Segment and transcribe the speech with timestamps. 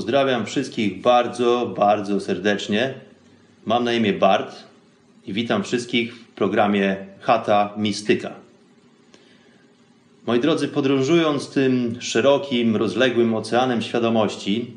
[0.00, 2.94] Pozdrawiam wszystkich bardzo, bardzo serdecznie.
[3.66, 4.56] Mam na imię Bart
[5.26, 8.32] i witam wszystkich w programie Chata Mistyka.
[10.26, 14.72] Moi drodzy, podróżując tym szerokim, rozległym oceanem świadomości,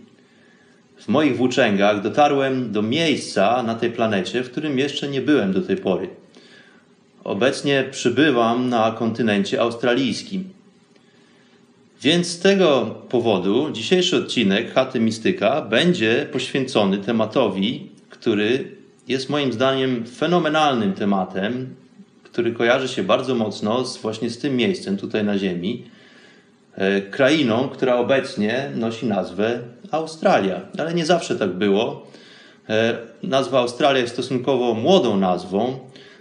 [0.97, 5.61] w moich włóczęgach dotarłem do miejsca na tej planecie, w którym jeszcze nie byłem do
[5.61, 6.09] tej pory.
[7.23, 10.49] Obecnie przybywam na kontynencie australijskim.
[12.03, 18.75] Więc z tego powodu dzisiejszy odcinek Chaty Mistyka będzie poświęcony tematowi, który
[19.07, 21.75] jest moim zdaniem fenomenalnym tematem,
[22.23, 25.85] który kojarzy się bardzo mocno z, właśnie z tym miejscem tutaj na Ziemi,
[26.75, 29.59] e, krainą, która obecnie nosi nazwę
[29.91, 30.61] Australia.
[30.77, 32.07] Ale nie zawsze tak było.
[32.69, 35.79] E, Nazwa Australia jest stosunkowo młodą nazwą,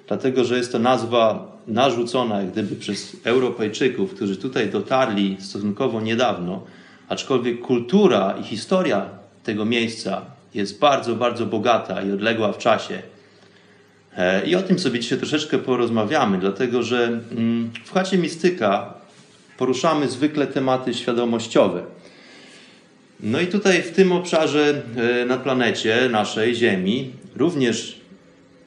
[0.08, 6.62] dlatego że jest to nazwa narzucona gdyby przez Europejczyków, którzy tutaj dotarli stosunkowo niedawno,
[7.08, 9.06] aczkolwiek kultura i historia
[9.44, 10.22] tego miejsca
[10.54, 13.02] jest bardzo, bardzo bogata i odległa w czasie.
[14.16, 18.94] E, I o tym sobie dzisiaj troszeczkę porozmawiamy, dlatego że mm, w chacie mistyka
[19.58, 21.82] poruszamy zwykle tematy świadomościowe.
[23.20, 28.01] No i tutaj w tym obszarze e, na planecie naszej Ziemi również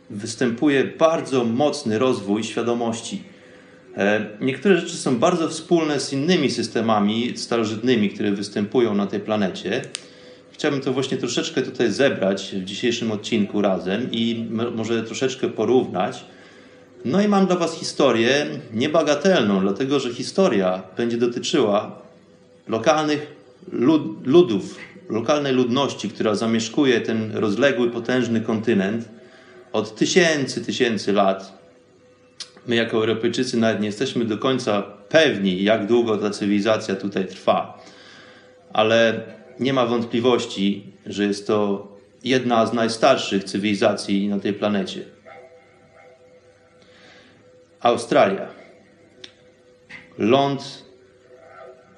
[0.09, 3.23] występuje bardzo mocny rozwój świadomości.
[3.97, 9.81] E, Niektóre rzeczy są bardzo wspólne z innymi systemami starożytnymi, które występują na tej planecie.
[10.51, 14.45] Chciałbym to właśnie troszeczkę tutaj zebrać w dzisiejszym odcinku razem i
[14.75, 16.25] może troszeczkę porównać.
[17.05, 22.01] No i mam dla Was historię niebagatelną, dlatego że historia będzie dotyczyła
[22.67, 23.35] lokalnych
[23.71, 24.75] lud- ludów,
[25.09, 29.09] lokalnej ludności, która zamieszkuje ten rozległy, potężny kontynent
[29.75, 31.57] od tysięcy, tysięcy lat.
[32.67, 37.83] My, jako Europejczycy, nawet nie jesteśmy do końca pewni, jak długo ta cywilizacja tutaj trwa,
[38.73, 39.21] ale
[39.59, 41.87] nie ma wątpliwości, że jest to
[42.23, 45.01] jedna z najstarszych cywilizacji na tej planecie.
[47.79, 48.47] Australia.
[50.17, 50.85] Ląd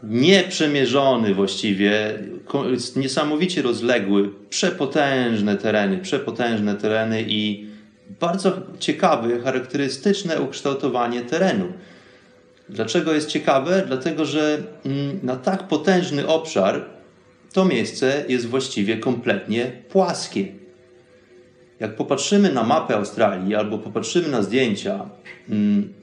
[0.03, 2.19] nieprzemierzony właściwie,
[2.95, 7.66] niesamowicie rozległy, przepotężne tereny, przepotężne tereny i
[8.19, 11.73] bardzo ciekawe, charakterystyczne ukształtowanie terenu.
[12.69, 13.83] Dlaczego jest ciekawe?
[13.87, 16.85] Dlatego, że mm, na tak potężny obszar
[17.53, 20.47] to miejsce jest właściwie kompletnie płaskie.
[21.79, 25.09] Jak popatrzymy na mapę Australii albo popatrzymy na zdjęcia,
[25.49, 25.93] mm,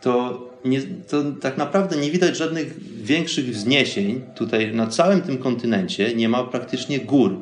[0.00, 4.22] to, nie, to tak naprawdę nie widać żadnych większych wzniesień.
[4.34, 7.36] Tutaj na całym tym kontynencie nie ma praktycznie gór.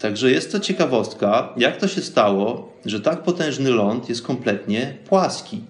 [0.00, 5.60] Także jest to ciekawostka, jak to się stało, że tak potężny ląd jest kompletnie płaski.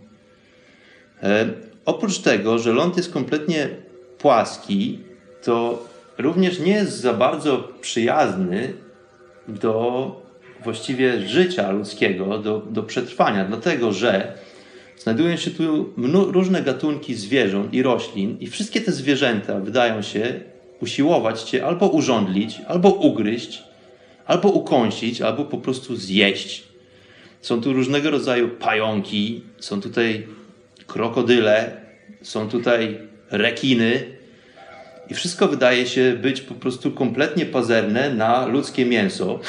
[1.22, 1.48] E,
[1.84, 3.68] oprócz tego, że ląd jest kompletnie
[4.18, 4.98] płaski,
[5.42, 5.86] to
[6.18, 8.72] również nie jest za bardzo przyjazny
[9.48, 10.22] do
[10.64, 14.32] właściwie życia ludzkiego, do, do przetrwania, dlatego że
[14.98, 15.92] znajdują się tu
[16.32, 20.40] różne gatunki zwierząt i roślin, i wszystkie te zwierzęta wydają się
[20.80, 23.69] usiłować cię albo urządlić, albo ugryźć,
[24.30, 26.62] albo ukąsić, albo po prostu zjeść.
[27.40, 30.26] Są tu różnego rodzaju pająki, są tutaj
[30.86, 31.76] krokodyle,
[32.22, 32.98] są tutaj
[33.30, 34.02] rekiny.
[35.10, 39.38] I wszystko wydaje się być po prostu kompletnie pazerne na ludzkie mięso.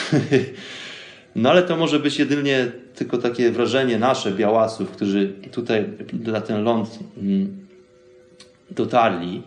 [1.36, 6.64] No ale to może być jedynie tylko takie wrażenie nasze, białasów, którzy tutaj na ten
[6.64, 7.68] ląd mm,
[8.72, 9.42] dotarli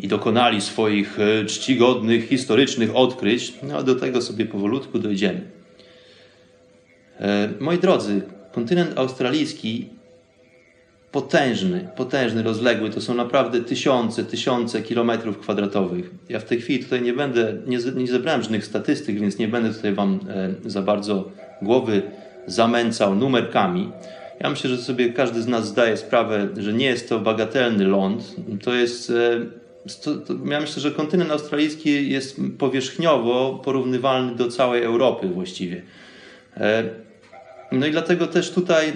[0.00, 3.54] i dokonali swoich e, czcigodnych, historycznych odkryć.
[3.62, 5.40] No, do tego sobie powolutku dojdziemy.
[7.20, 8.22] E, Moi drodzy,
[8.52, 9.88] kontynent australijski
[11.12, 12.90] potężny, potężny, rozległy.
[12.90, 16.10] To są naprawdę tysiące, tysiące kilometrów kwadratowych.
[16.28, 19.74] Ja w tej chwili tutaj nie będę, nie, nie zebrałem żadnych statystyk, więc nie będę
[19.74, 21.30] tutaj Wam e, za bardzo
[21.62, 22.02] głowy
[22.46, 23.90] zamęcał numerkami.
[24.40, 28.36] Ja myślę, że sobie każdy z nas zdaje sprawę, że nie jest to bagatelny ląd.
[28.62, 29.12] To jest.
[30.46, 35.82] Ja myślę, że kontynent australijski jest powierzchniowo porównywalny do całej Europy właściwie.
[36.56, 36.84] E,
[37.72, 38.92] no i dlatego też tutaj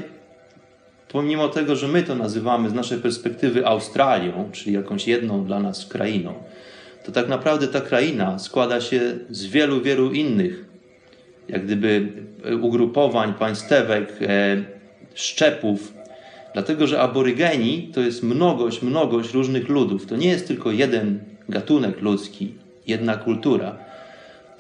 [1.08, 5.86] pomimo tego, że my to nazywamy z naszej perspektywy Australią, czyli jakąś jedną dla nas
[5.86, 6.34] krainą,
[7.04, 9.00] to tak naprawdę ta kraina składa się
[9.30, 10.64] z wielu, wielu innych,
[11.48, 12.08] jak gdyby
[12.44, 14.56] e, ugrupowań, państewek, e,
[15.14, 15.99] szczepów,
[16.54, 20.06] dlatego że aborygeni to jest mnogość, mnogość różnych ludów.
[20.06, 22.54] To nie jest tylko jeden gatunek ludzki,
[22.86, 23.90] jedna kultura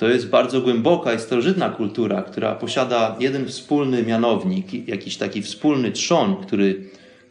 [0.00, 5.92] to jest bardzo głęboka i starożytna kultura, która posiada jeden wspólny mianownik, jakiś taki wspólny
[5.92, 6.84] trzon, który,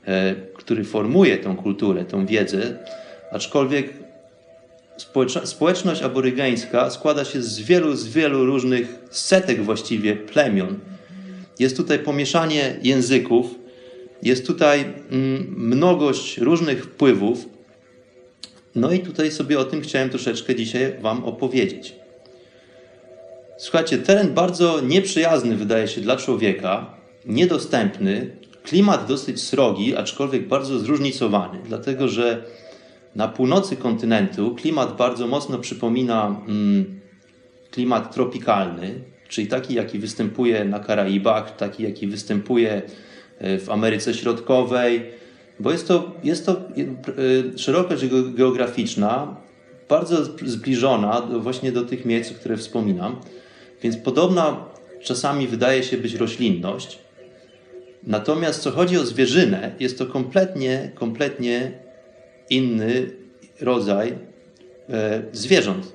[0.05, 2.77] e, który formuje tą kulturę, tą wiedzę,
[3.31, 3.93] aczkolwiek
[5.43, 10.79] społeczność aborygeńska składa się z wielu, z wielu różnych setek właściwie plemion.
[11.59, 13.55] Jest tutaj pomieszanie języków,
[14.23, 17.49] jest tutaj mm, mnogość różnych wpływów.
[18.75, 21.95] No i tutaj sobie o tym chciałem troszeczkę dzisiaj Wam opowiedzieć.
[23.57, 26.93] Słuchajcie, teren bardzo nieprzyjazny wydaje się dla człowieka,
[27.25, 28.31] niedostępny,
[28.63, 32.43] klimat dosyć srogi, aczkolwiek bardzo zróżnicowany, dlatego że
[33.15, 36.99] na północy kontynentu klimat bardzo mocno przypomina mm,
[37.71, 38.93] klimat tropikalny,
[39.27, 42.81] czyli taki, jaki występuje na Karaibach, taki, jaki występuje
[43.39, 45.01] w Ameryce Środkowej,
[45.59, 49.35] bo jest to, jest to e, szerokość geograficzna
[49.89, 53.15] bardzo zbliżona właśnie do tych miejsc, o których wspominam.
[53.83, 54.65] Więc podobna
[55.01, 56.99] czasami wydaje się być roślinność.
[58.03, 61.71] Natomiast co chodzi o zwierzynę, jest to kompletnie, kompletnie
[62.49, 63.11] inny
[63.61, 64.13] rodzaj
[64.89, 65.93] e, zwierząt.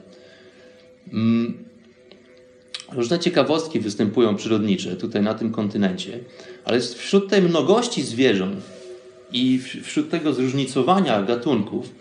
[2.92, 6.18] Różne ciekawostki występują przyrodnicze tutaj na tym kontynencie,
[6.64, 8.60] ale wśród tej mnogości zwierząt
[9.32, 11.92] i wśród tego zróżnicowania gatunków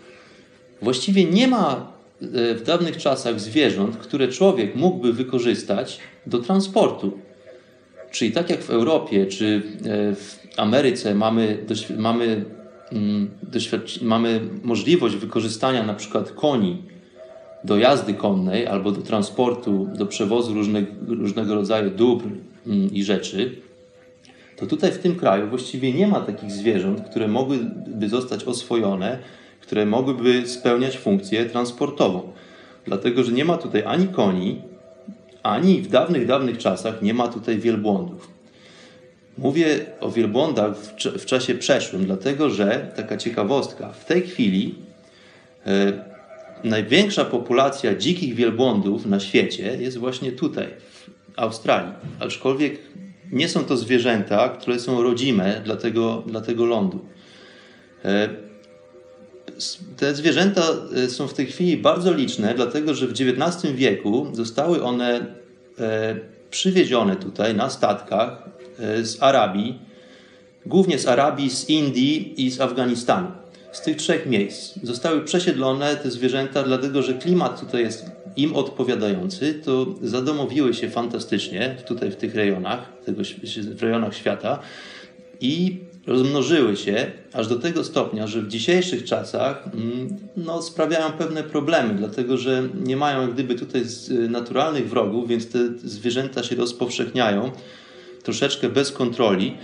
[0.82, 1.92] właściwie nie ma
[2.30, 7.18] w dawnych czasach zwierząt, które człowiek mógłby wykorzystać do transportu.
[8.10, 11.58] Czyli tak jak w Europie czy e, w Ameryce mamy,
[11.98, 12.44] mamy,
[12.92, 13.30] mm,
[14.02, 16.82] mamy możliwość wykorzystania na przykład koni
[17.64, 22.24] do jazdy konnej albo do transportu, do przewozu różnych, różnego rodzaju dóbr
[22.66, 23.56] mm, i rzeczy,
[24.56, 29.18] to tutaj w tym kraju właściwie nie ma takich zwierząt, które mogłyby zostać oswojone
[29.66, 32.32] które mogłyby spełniać funkcję transportową.
[32.86, 34.62] Dlatego, że nie ma tutaj ani koni,
[35.42, 38.28] ani w dawnych, dawnych czasach nie ma tutaj wielbłądów.
[39.38, 39.66] Mówię
[40.00, 44.74] o wielbłądach w, w czasie przeszłym, dlatego że taka ciekawostka, w tej chwili
[45.66, 45.92] e,
[46.64, 51.92] największa populacja dzikich wielbłądów na świecie jest właśnie tutaj, w Australii.
[52.20, 52.78] Aczkolwiek
[53.32, 57.04] nie są to zwierzęta, które są rodzime dla tego, dla tego lądu.
[58.04, 58.28] E,
[59.96, 60.62] te zwierzęta
[61.04, 65.34] e, są w tej chwili bardzo liczne, dlatego że w XIX wieku zostały one
[65.78, 66.16] e,
[66.50, 68.48] przywiezione tutaj na statkach
[69.02, 69.78] z Arabii,
[70.66, 73.43] głównie z Arabii, z Indii i z Afganistanu.
[73.74, 78.04] Z tych trzech miejsc zostały przesiedlone te zwierzęta, dlatego że klimat tutaj jest
[78.36, 83.22] im odpowiadający, to zadomowiły się fantastycznie tutaj w tych rejonach, tego,
[83.74, 84.58] w rejonach świata
[85.40, 91.42] i rozmnożyły się aż do tego stopnia, że w dzisiejszych czasach mm, no, sprawiają pewne
[91.42, 93.82] problemy, dlatego że nie mają jak gdyby tutaj
[94.28, 97.50] naturalnych wrogów, więc te zwierzęta się rozpowszechniają
[98.22, 99.56] troszeczkę bez kontroli.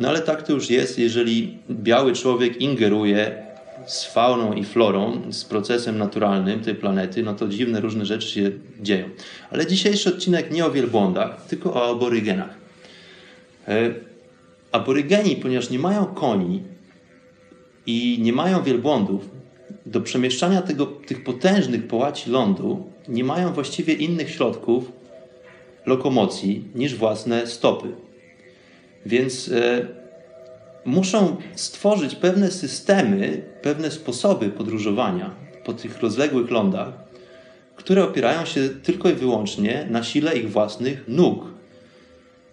[0.00, 3.45] No ale tak to już jest, jeżeli biały człowiek ingeruje
[3.86, 8.50] z fauną i florą, z procesem naturalnym tej planety, no to dziwne różne rzeczy się
[8.80, 9.08] dzieją.
[9.50, 12.54] Ale dzisiejszy odcinek nie o wielbłądach, tylko o aborygenach.
[13.68, 13.94] E,
[14.72, 16.62] Aborygeni, ponieważ nie mają koni
[17.86, 19.36] i nie mają wielbłądów,
[19.86, 24.92] do przemieszczania tego, tych potężnych połaci lądu nie mają właściwie innych środków
[25.86, 27.88] lokomocji niż własne stopy.
[29.06, 29.86] Więc e,
[30.86, 36.92] muszą stworzyć pewne systemy, pewne sposoby podróżowania po tych rozległych lądach,
[37.76, 41.44] które opierają się tylko i wyłącznie na sile ich własnych nóg.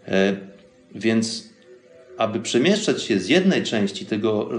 [0.07, 0.35] E,
[0.95, 1.53] więc
[2.17, 4.49] aby przemieszczać się z jednej części tego,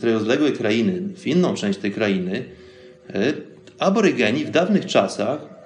[0.00, 2.44] tej rozległej krainy w inną część tej krainy,
[3.14, 3.32] e,
[3.78, 5.59] aborygeni w dawnych czasach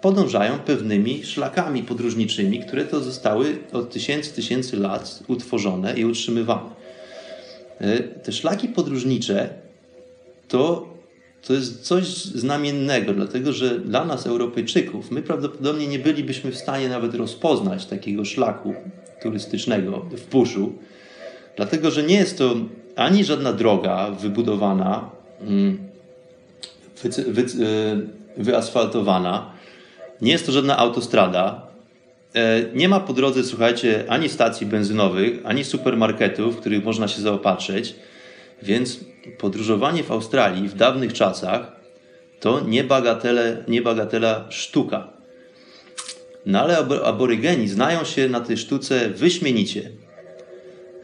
[0.00, 6.70] podążają pewnymi szlakami podróżniczymi, które to zostały od tysięcy, tysięcy lat utworzone i utrzymywane.
[7.80, 9.48] E, te szlaki podróżnicze
[10.48, 10.88] to,
[11.46, 16.88] to jest coś znamiennego, dlatego że dla nas, Europejczyków, my prawdopodobnie nie bylibyśmy w stanie
[16.88, 18.74] nawet rozpoznać takiego szlaku
[19.22, 20.72] turystycznego w buszu,
[21.56, 22.54] dlatego że nie jest to
[22.96, 25.78] ani żadna droga wybudowana, mm,
[27.02, 27.44] wy, wy,
[28.36, 29.59] wyasfaltowana,
[30.22, 31.66] nie jest to żadna autostrada,
[32.34, 37.22] e, nie ma po drodze, słuchajcie, ani stacji benzynowych, ani supermarketów, w których można się
[37.22, 37.94] zaopatrzyć,
[38.62, 39.00] więc
[39.38, 41.72] podróżowanie w Australii w dawnych czasach
[42.40, 45.08] to nie, bagatele, nie bagatela sztuka.
[46.46, 49.90] No ale aborygeni znają się na tej sztuce wyśmienicie.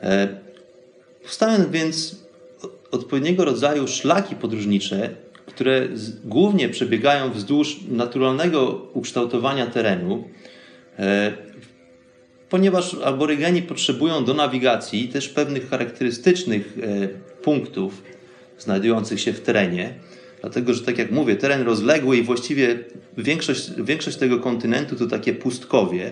[0.02, 0.28] E,
[1.23, 2.16] powstają więc
[2.90, 5.11] odpowiedniego rodzaju szlaki podróżnicze,
[5.56, 5.88] które
[6.25, 10.25] głównie przebiegają wzdłuż naturalnego ukształtowania terenu,
[10.98, 11.32] e,
[12.48, 17.08] ponieważ aborygeni potrzebują do nawigacji też pewnych charakterystycznych e,
[17.42, 18.02] punktów
[18.58, 19.94] znajdujących się w terenie,
[20.40, 22.78] dlatego że, tak jak mówię, teren rozległy i właściwie
[23.18, 26.10] większość, większość tego kontynentu to takie pustkowie.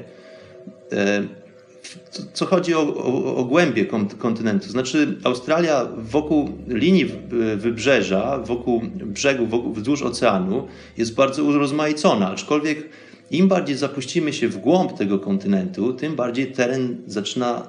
[1.85, 3.87] E, co chodzi o, o, o głębię
[4.19, 4.69] kontynentu.
[4.69, 7.11] Znaczy, Australia wokół linii
[7.57, 12.89] wybrzeża, wokół brzegu, wokół, wzdłuż oceanu jest bardzo urozmaicona, aczkolwiek
[13.31, 17.69] im bardziej zapuścimy się w głąb tego kontynentu, tym bardziej teren zaczyna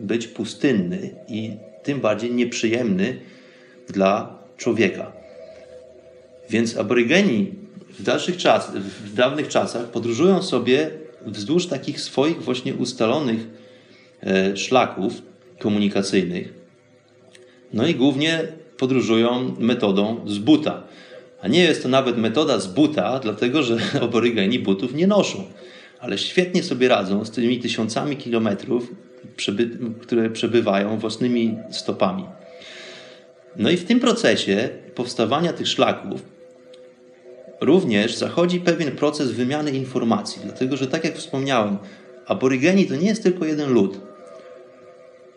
[0.00, 1.50] być pustynny i
[1.82, 3.20] tym bardziej nieprzyjemny
[3.88, 5.12] dla człowieka.
[6.50, 7.52] Więc aborygeni
[7.98, 8.72] w, dalszych czas,
[9.04, 10.90] w dawnych czasach podróżują sobie
[11.26, 13.46] wzdłuż takich swoich właśnie ustalonych
[14.22, 15.22] e, szlaków
[15.58, 16.54] komunikacyjnych.
[17.72, 18.42] No i głównie
[18.78, 20.82] podróżują metodą z buta.
[21.42, 25.44] A nie jest to nawet metoda z buta, dlatego że aborygeni butów nie noszą.
[26.00, 28.92] Ale świetnie sobie radzą z tymi tysiącami kilometrów,
[30.00, 32.24] które przebywają własnymi stopami.
[33.56, 36.33] No i w tym procesie powstawania tych szlaków
[37.64, 41.78] również zachodzi pewien proces wymiany informacji, dlatego że tak jak wspomniałem,
[42.26, 44.00] aborygeni to nie jest tylko jeden lud.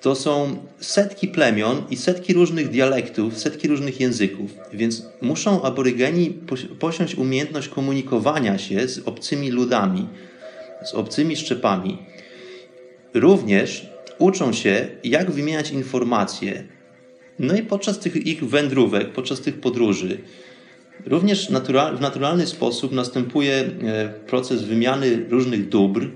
[0.02, 6.34] To są setki plemion i setki różnych dialektów, setki różnych języków, więc muszą aborygeni
[6.80, 10.08] posiąść umiejętność komunikowania się z obcymi ludami,
[10.86, 11.98] z obcymi szczepami.
[13.14, 16.64] Również uczą się, jak wymieniać informacje.
[17.40, 20.18] No i podczas tych ich wędrówek, podczas tych podróży,
[21.10, 21.48] Również
[21.98, 26.10] w naturalny sposób następuje e, proces wymiany różnych dóbr,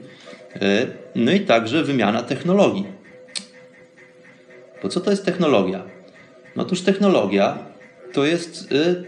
[0.56, 2.86] e, no i także wymiana technologii.
[4.84, 5.84] Bo co to jest technologia?
[6.56, 7.58] No otóż technologia
[8.14, 9.04] to jest, e,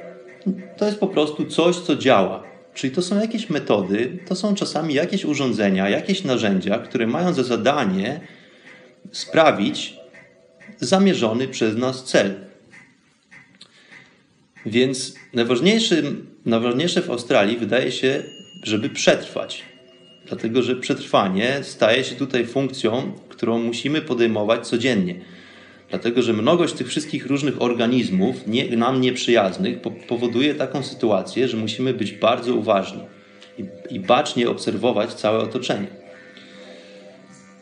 [0.77, 2.43] to jest po prostu coś, co działa.
[2.73, 7.43] Czyli to są jakieś metody, to są czasami jakieś urządzenia, jakieś narzędzia, które mają za
[7.43, 8.19] zadanie
[9.11, 9.95] sprawić
[10.79, 12.52] zamierzony przez nas cel.
[14.65, 15.15] Więc
[16.45, 18.23] najważniejsze w Australii wydaje się,
[18.63, 19.63] żeby przetrwać.
[20.27, 25.15] Dlatego, że przetrwanie staje się tutaj funkcją, którą musimy podejmować codziennie.
[25.89, 29.77] Dlatego, że mnogość tych wszystkich różnych organizmów nie, nam nieprzyjaznych
[30.07, 32.99] powoduje taką sytuację, że musimy być bardzo uważni
[33.57, 33.65] i,
[33.95, 35.87] i bacznie obserwować całe otoczenie.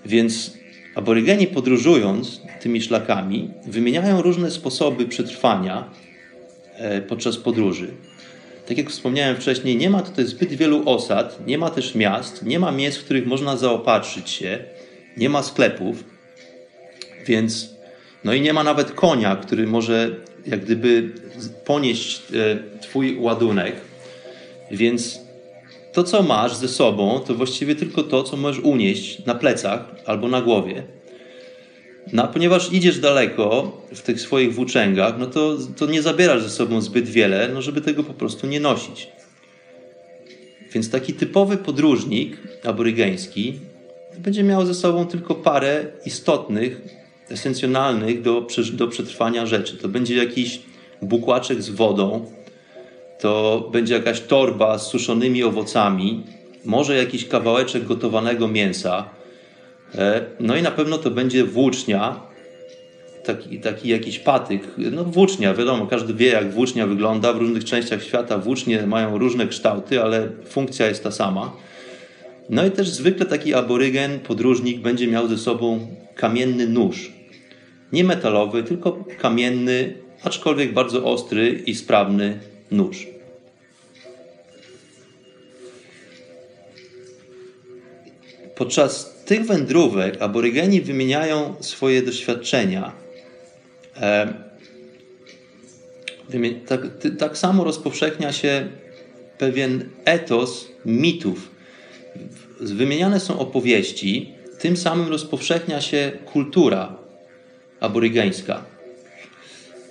[0.05, 0.57] Więc
[0.95, 5.89] aborygeni podróżując tymi szlakami wymieniają różne sposoby przetrwania,
[7.07, 7.87] podczas podróży.
[8.67, 12.59] Tak jak wspomniałem wcześniej, nie ma tutaj zbyt wielu osad, nie ma też miast, nie
[12.59, 14.59] ma miejsc, w których można zaopatrzyć się,
[15.17, 16.03] nie ma sklepów,
[17.27, 17.69] więc
[18.23, 20.09] no i nie ma nawet konia, który może
[20.45, 21.09] jak gdyby
[21.65, 23.75] ponieść e, Twój ładunek.
[24.71, 25.19] Więc
[25.93, 30.27] to, co masz ze sobą, to właściwie tylko to, co możesz unieść na plecach albo
[30.27, 30.83] na głowie.
[32.13, 36.49] No, a ponieważ idziesz daleko w tych swoich włóczęgach, no to, to nie zabierasz ze
[36.49, 39.07] sobą zbyt wiele, no żeby tego po prostu nie nosić.
[40.73, 43.59] Więc taki typowy podróżnik aborygeński
[44.17, 46.81] będzie miał ze sobą tylko parę istotnych,
[47.29, 49.77] esencjonalnych do, do przetrwania rzeczy.
[49.77, 50.61] To będzie jakiś
[51.01, 52.31] bukłaczek z wodą,
[53.19, 56.23] to będzie jakaś torba z suszonymi owocami,
[56.65, 59.09] może jakiś kawałeczek gotowanego mięsa,
[60.39, 62.31] no i na pewno to będzie włócznia,
[63.23, 64.61] taki, taki jakiś patyk.
[64.91, 67.33] No włócznia, wiadomo, każdy wie jak włócznia wygląda.
[67.33, 71.53] W różnych częściach świata włócznie mają różne kształty, ale funkcja jest ta sama.
[72.49, 77.11] No i też zwykle taki aborygen, podróżnik będzie miał ze sobą kamienny nóż.
[77.91, 79.93] Nie metalowy, tylko kamienny,
[80.23, 82.39] aczkolwiek bardzo ostry i sprawny
[82.71, 83.07] nóż.
[88.55, 92.91] Podczas tych wędrówek aborygeni wymieniają swoje doświadczenia
[93.97, 94.33] E,
[96.67, 96.81] tak,
[97.19, 98.67] tak samo rozpowszechnia się
[99.37, 101.51] pewien etos mitów.
[102.59, 106.95] Wymieniane są opowieści, tym samym rozpowszechnia się kultura
[107.79, 108.65] aborygeńska.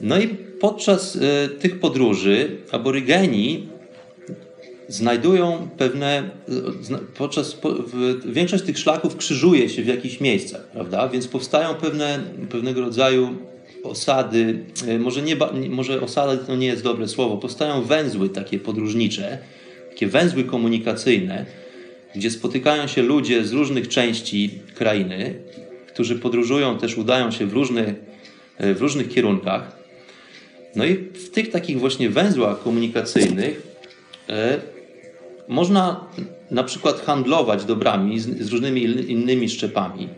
[0.00, 0.28] No i
[0.60, 3.68] podczas e, tych podróży aborygeni
[4.90, 6.30] znajdują pewne,
[6.90, 7.58] e, podczas,
[8.24, 11.08] większość tych szlaków krzyżuje się w jakichś miejscach, prawda?
[11.08, 12.20] Więc powstają pewne,
[12.50, 13.34] pewnego rodzaju
[13.84, 15.36] osady, e, może, nie,
[15.68, 19.38] może osady to nie jest dobre słowo, powstają węzły takie podróżnicze,
[19.90, 21.46] takie węzły komunikacyjne,
[22.14, 25.34] gdzie spotykają się ludzie z różnych części krainy,
[25.88, 27.94] którzy podróżują, też udają się w różnych,
[28.60, 29.80] w różnych kierunkach.
[30.76, 33.62] No i w tych takich właśnie węzłach komunikacyjnych
[34.28, 34.60] e,
[35.50, 36.04] można
[36.50, 40.08] na przykład handlować dobrami z, z różnymi innymi szczepami.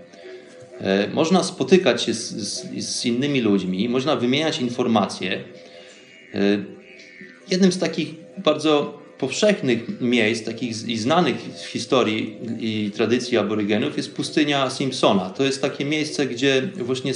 [0.81, 5.45] E, można spotykać się z, z, z, innymi ludźmi, można wymieniać informacje.
[6.35, 6.39] E,
[7.51, 14.15] jednym z takich bardzo powszechnych miejsc, takich i znanych w historii i tradycji aborygenów jest
[14.15, 15.31] pustynia Simpsona.
[15.31, 17.13] To jest takie miejsce, gdzie właśnie,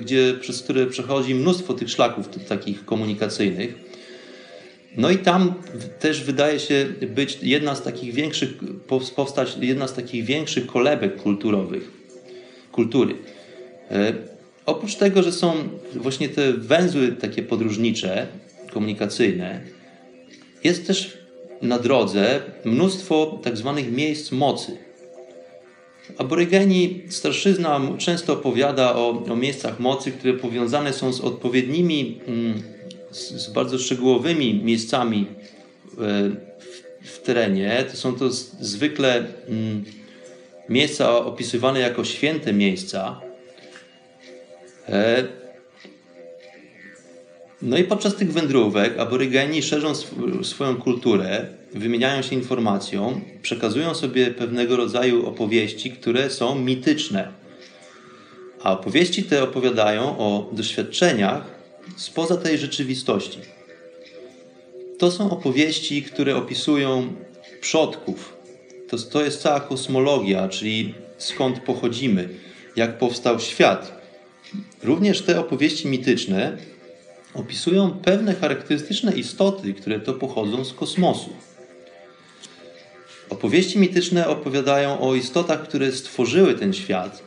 [0.00, 3.97] gdzie, przez które przechodzi mnóstwo tych szlaków takich komunikacyjnych.
[4.98, 5.54] No i tam
[6.00, 8.50] też wydaje się być jedna z takich większych,
[9.16, 11.90] powstać jedna z takich większych kolebek kulturowych,
[12.72, 13.14] kultury.
[13.90, 14.12] E,
[14.66, 15.54] oprócz tego, że są
[15.94, 18.26] właśnie te węzły takie podróżnicze,
[18.72, 19.60] komunikacyjne,
[20.64, 21.18] jest też
[21.62, 24.76] na drodze mnóstwo tak zwanych miejsc mocy.
[26.18, 32.77] Aborygeni, starszyzna często opowiada o, o miejscach mocy, które powiązane są z odpowiednimi, mm,
[33.10, 37.84] z, z bardzo szczegółowymi miejscami e, w, w, terenie.
[37.90, 39.84] To są to zwykle mm,
[40.68, 43.20] miejsca opisywane jako święte miejsca.
[44.88, 45.24] E,
[47.62, 54.26] no i podczas tych wędrówek aborygeni szerzą sw swoją kulturę, wymieniają się informacją, przekazują sobie
[54.26, 57.32] pewnego rodzaju opowieści, które są mityczne.
[58.62, 61.57] A opowieści te opowiadają o doświadczeniach
[61.96, 63.38] spoza tej rzeczywistości.
[64.98, 67.14] To są opowieści, które opisują
[67.60, 68.36] przodków.
[68.88, 72.28] To, to jest cała kosmologia, czyli skąd pochodzimy,
[72.76, 74.00] jak powstał świat.
[74.82, 76.56] Również te opowieści mityczne
[77.34, 81.30] opisują pewne charakterystyczne istoty, które to pochodzą z kosmosu.
[83.30, 87.22] Opowieści mityczne opowiadają o istotach, które stworzyły ten świat,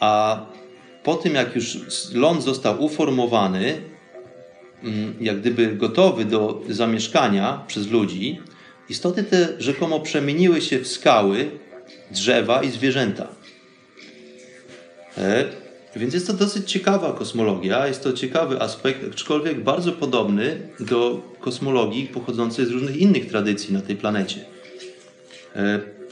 [0.00, 0.46] a
[1.08, 1.78] po tym, jak już
[2.14, 3.80] ląd został uformowany,
[4.82, 8.40] mm, jak gdyby gotowy do zamieszkania przez ludzi,
[8.88, 11.50] istoty te rzekomo przemieniły się w skały,
[12.10, 13.28] drzewa i zwierzęta.
[15.18, 15.44] E,
[15.96, 22.06] więc jest to dosyć ciekawa kosmologia, jest to ciekawy aspekt, aczkolwiek bardzo podobny do kosmologii
[22.06, 24.44] pochodzącej z różnych innych tradycji na tej planecie.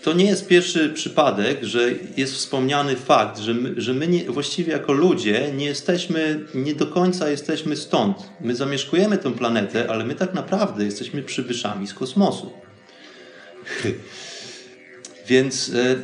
[0.06, 4.72] To nie jest pierwszy przypadek, że jest wspomniany fakt, że my, że my nie, właściwie
[4.72, 8.16] jako ludzie nie jesteśmy, nie do końca jesteśmy stąd.
[8.40, 12.52] My zamieszkujemy tę planetę, ale my tak naprawdę jesteśmy przybyszami z kosmosu.
[15.28, 15.96] Więc e,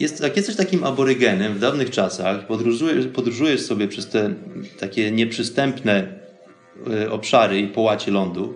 [0.00, 4.34] jest, jak jesteś takim aborygenem w dawnych czasach, podróżujesz, podróżujesz sobie przez te
[4.78, 6.18] takie nieprzystępne
[6.90, 8.54] e, obszary i połacie lądu,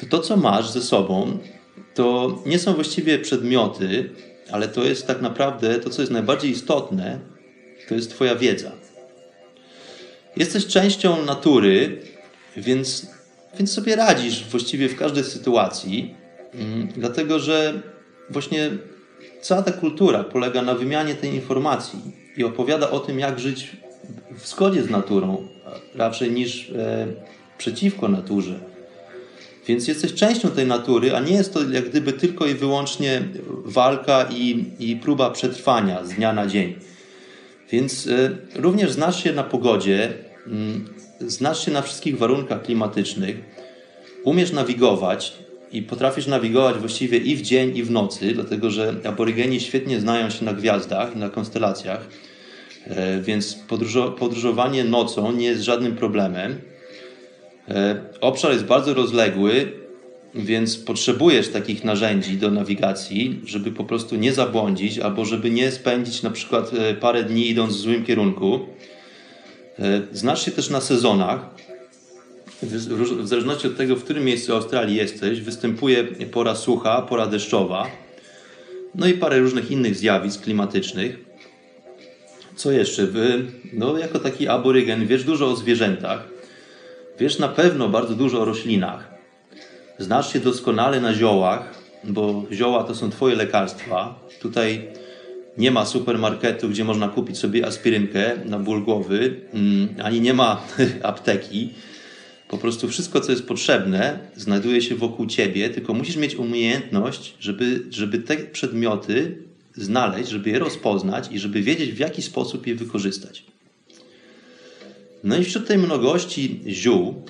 [0.00, 1.38] to to, co masz ze sobą,
[1.98, 4.10] to nie są właściwie przedmioty,
[4.50, 7.18] ale to jest tak naprawdę to, co jest najbardziej istotne,
[7.88, 8.72] to jest Twoja wiedza.
[10.36, 12.02] Jesteś częścią natury,
[12.56, 13.06] więc,
[13.58, 16.14] więc sobie radzisz właściwie w każdej sytuacji,
[16.54, 17.82] mm, dlatego że
[18.30, 18.70] właśnie
[19.40, 21.98] Cała ta kultura polega na wymianie tej informacji
[22.36, 23.76] i opowiada o tym, jak żyć
[24.38, 25.48] w zgodzie z naturą,
[25.94, 27.06] raczej niż e,
[27.58, 28.60] przeciwko naturze.
[29.68, 33.22] Więc jesteś częścią tej natury, a nie jest to jak gdyby tylko i wyłącznie
[33.64, 36.74] walka i, i próba przetrwania z dnia na dzień.
[37.70, 40.12] Więc e, również znasz się na pogodzie,
[40.46, 40.88] mm,
[41.20, 43.36] znasz się na wszystkich warunkach klimatycznych,
[44.24, 45.32] umiesz nawigować,
[45.72, 50.30] i potrafisz nawigować właściwie i w dzień, i w nocy, dlatego że aborygeni świetnie znają
[50.30, 52.08] się na gwiazdach na konstelacjach,
[52.86, 53.58] e, więc
[54.18, 56.60] podróżowanie nocą nie jest żadnym problemem.
[57.70, 59.72] E, obszar jest bardzo rozległy,
[60.34, 66.22] więc potrzebujesz takich narzędzi do nawigacji, żeby po prostu nie zabłądzić, albo żeby nie spędzić
[66.22, 68.60] na przykład e, parę dni idąc w złym kierunku.
[70.12, 71.40] Znasz się też na sezonach,
[72.62, 77.86] w zależności od tego, w którym miejscu Australii jesteś, występuje pora sucha, pora deszczowa,
[78.94, 81.18] no i parę różnych innych zjawisk klimatycznych.
[82.56, 83.08] Co jeszcze?
[83.72, 86.28] No, jako taki aborygen wiesz dużo o zwierzętach,
[87.20, 89.14] wiesz na pewno bardzo dużo o roślinach,
[89.98, 94.20] znasz się doskonale na ziołach, bo zioła to są twoje lekarstwa.
[94.40, 94.88] Tutaj
[95.58, 100.62] nie ma supermarketu, gdzie można kupić sobie aspirynkę na ból głowy, mm, ani nie ma
[101.02, 101.70] apteki.
[102.48, 107.82] Po prostu wszystko, co jest potrzebne, znajduje się wokół ciebie, tylko musisz mieć umiejętność, żeby,
[107.90, 109.38] żeby te przedmioty
[109.74, 113.44] znaleźć, żeby je rozpoznać i żeby wiedzieć, w jaki sposób je wykorzystać.
[115.24, 117.22] No i wśród tej mnogości ziół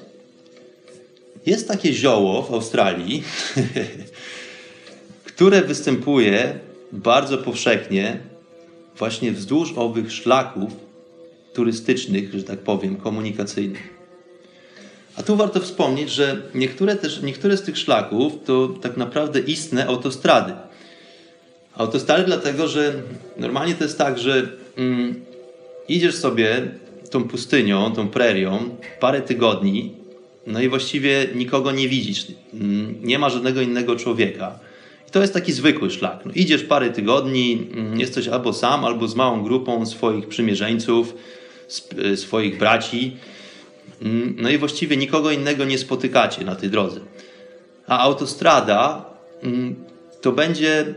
[1.47, 3.23] jest takie zioło w Australii,
[5.25, 6.59] które występuje
[6.93, 8.19] bardzo powszechnie
[8.99, 10.73] właśnie wzdłuż owych szlaków
[11.53, 13.99] turystycznych, że tak powiem, komunikacyjnych.
[15.17, 19.87] A tu warto wspomnieć, że niektóre, też, niektóre z tych szlaków to tak naprawdę istne
[19.87, 20.53] autostrady.
[21.75, 23.03] Autostrady dlatego, że
[23.37, 25.25] normalnie to jest tak, że mm,
[25.89, 26.69] idziesz sobie
[27.11, 29.93] tą pustynią, tą prerią parę tygodni,
[30.47, 32.27] no i właściwie nikogo nie widzisz.
[32.55, 34.59] Mm, nie ma żadnego innego człowieka.
[35.09, 36.21] I to jest taki zwykły szlak.
[36.25, 41.15] No, idziesz parę tygodni, mm, jesteś albo sam, albo z małą grupą swoich przymierzeńców,
[42.13, 43.17] y, swoich braci.
[44.03, 47.01] Mm, no i właściwie nikogo innego nie spotykacie na tej drodze.
[47.87, 49.05] A autostrada
[50.21, 50.95] to będzie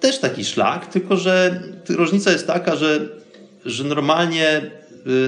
[0.00, 3.08] też taki szlak, tylko że różnica jest taka, że,
[3.64, 4.70] że normalnie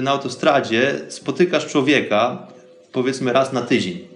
[0.01, 2.47] na autostradzie spotykasz człowieka
[2.91, 3.99] powiedzmy raz na tydzień.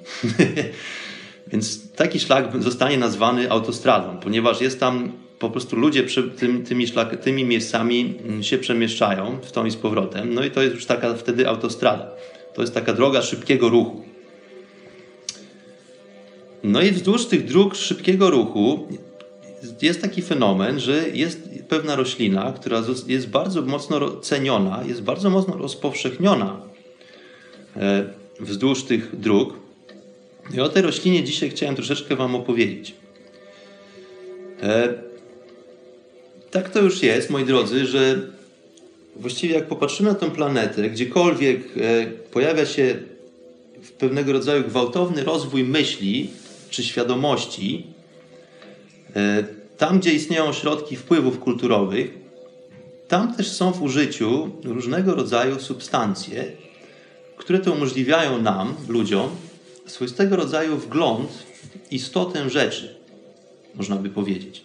[1.51, 6.03] Więc taki szlak zostanie nazwany autostradą, ponieważ jest tam po prostu ludzie
[6.37, 10.33] tym, tymi, szlak, tymi miejscami mm, się przemieszczają w tą i z powrotem.
[10.33, 12.11] No i to jest już taka wtedy autostrada.
[12.53, 14.03] To jest taka droga szybkiego ruchu.
[16.63, 18.87] No i wzdłuż tych dróg szybkiego ruchu
[19.81, 25.57] jest taki fenomen, że jest pewna roślina, która jest bardzo mocno ceniona, jest bardzo mocno
[25.57, 26.61] rozpowszechniona
[27.77, 28.05] e,
[28.39, 29.53] wzdłuż tych dróg.
[30.53, 32.95] I o tej roślinie dzisiaj chciałem troszeczkę Wam opowiedzieć.
[34.63, 34.93] E,
[36.51, 38.21] tak to już jest, moi drodzy, że
[39.15, 42.95] właściwie jak popatrzymy na tę planetę, gdziekolwiek e, pojawia się
[43.99, 46.29] pewnego rodzaju gwałtowny rozwój myśli
[46.69, 47.87] czy świadomości,
[49.77, 52.25] tam, gdzie istnieją środki wpływów kulturowych,
[53.07, 56.45] tam też są w użyciu różnego rodzaju substancje,
[57.37, 59.29] które to umożliwiają nam, ludziom,
[59.85, 62.95] swoistego rodzaju wgląd w istotę rzeczy,
[63.75, 64.63] można by powiedzieć.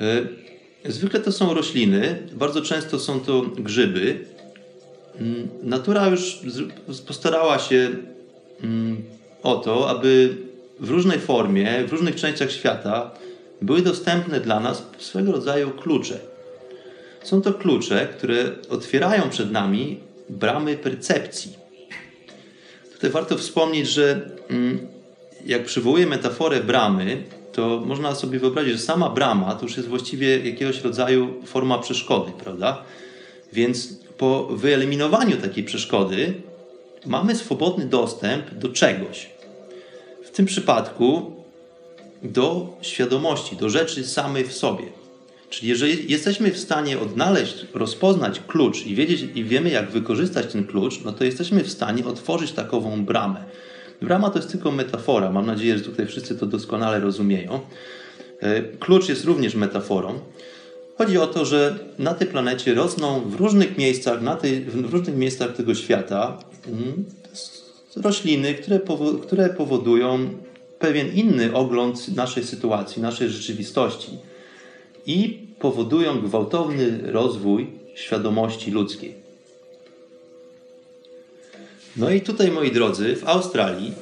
[0.00, 4.24] E, zwykle to są rośliny, bardzo często są to grzyby.
[5.20, 6.40] Mm, natura już
[7.06, 7.90] postarała się
[8.62, 9.02] mm,
[9.42, 10.36] o to, aby
[10.80, 13.10] w różnej formie, w różnych częściach świata
[13.62, 16.18] były dostępne dla nas swego rodzaju klucze.
[17.22, 21.52] Są to klucze, które otwierają przed nami bramy percepcji.
[22.92, 24.86] Tutaj warto wspomnieć, że mm,
[25.46, 30.50] jak przywołuję metaforę bramy, to można sobie wyobrazić, że sama brama to już jest właściwie
[30.50, 32.82] jakiegoś rodzaju forma przeszkody, prawda?
[33.52, 36.34] Więc po wyeliminowaniu takiej przeszkody
[37.06, 39.36] mamy swobodny dostęp do czegoś
[40.36, 41.35] tym przypadku
[42.22, 44.84] do świadomości, do rzeczy samej w sobie.
[45.50, 50.66] Czyli jeżeli jesteśmy w stanie odnaleźć, rozpoznać klucz i wiedzieć i wiemy, jak wykorzystać ten
[50.66, 53.44] klucz, no to jesteśmy w stanie otworzyć takową bramę.
[54.02, 55.30] Brama to jest tylko metafora.
[55.30, 57.60] Mam nadzieję, że tutaj wszyscy to doskonale rozumieją.
[58.40, 60.18] E, klucz jest również metaforą.
[60.98, 65.16] Chodzi o to, że na tej planecie rosną w różnych miejscach, na tej, w różnych
[65.16, 67.04] miejscach tego świata mm,
[67.96, 68.80] rośliny, które,
[69.22, 70.28] które powodują
[70.78, 74.10] pewien inny ogląd naszej sytuacji, naszej rzeczywistości
[75.06, 79.14] i powodują gwałtowny rozwój świadomości ludzkiej.
[81.96, 83.92] No i tutaj, moi drodzy, w Australii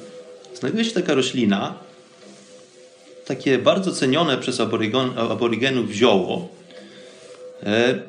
[0.53, 1.73] znajduje się taka roślina,
[3.25, 4.59] takie bardzo cenione przez
[5.17, 6.49] aborygenów zioło,
[7.63, 7.99] e,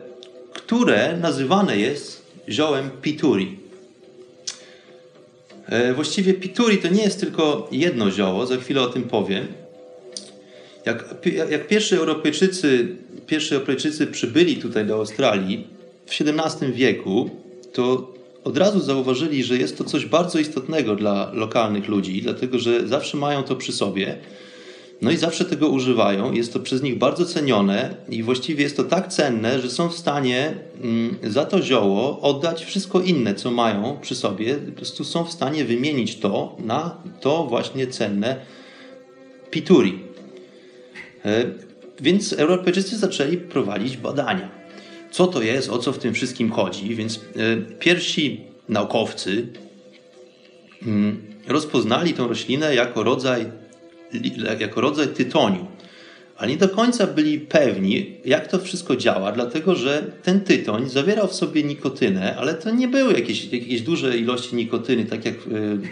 [0.53, 3.66] które nazywane jest ziołem pituri.
[5.69, 9.47] E, właściwie pituri to nie jest tylko jedno zioło, za chwilę o tym powiem.
[10.85, 11.15] Jak,
[11.51, 15.67] jak pierwsi, Europejczycy, pierwsi Europejczycy przybyli tutaj do Australii
[16.07, 17.31] w XVII wieku,
[17.73, 22.89] to od razu zauważyli, że jest to coś bardzo istotnego dla lokalnych ludzi, dlatego że
[22.89, 24.19] zawsze mają to przy sobie
[25.03, 26.33] no i zawsze tego używają.
[26.33, 29.99] Jest to przez nich bardzo cenione i właściwie jest to tak cenne, że są w
[29.99, 34.55] stanie mm, za to zioło oddać wszystko inne, co mają przy sobie.
[34.55, 38.37] Po prostu są w stanie wymienić to na to właśnie cenne
[39.51, 39.99] pituri.
[41.25, 41.45] E,
[42.01, 44.49] więc Europejczycy zaczęli prowadzić badania.
[45.11, 46.95] co to jest, o co w tym wszystkim chodzi.
[46.95, 47.21] Więc e,
[47.79, 49.47] pierwsi naukowcy
[50.83, 53.47] mm, rozpoznali tą roślinę jako rodzaj,
[54.61, 55.67] jako rodzaj tytoniu.
[56.37, 61.29] Ale nie do końca byli pewni, jak to wszystko działa, dlatego że ten tytoń zawierał
[61.29, 65.35] w sobie nikotynę, ale to nie były jakieś, jakieś duże ilości nikotyny, tak jak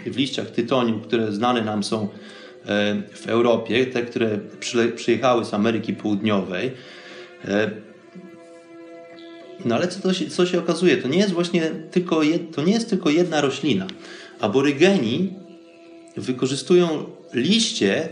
[0.05, 2.07] w liściach tytoniu, które znane nam są e,
[3.13, 4.39] w Europie, te, które
[4.95, 6.71] przyjechały z Ameryki Południowej.
[7.45, 7.71] E,
[9.65, 10.97] no ale co, to się, co się okazuje?
[10.97, 12.21] To nie jest właśnie tylko,
[12.55, 13.87] to nie jest tylko jedna roślina.
[14.39, 15.33] Aborygeni
[16.17, 18.09] wykorzystują liście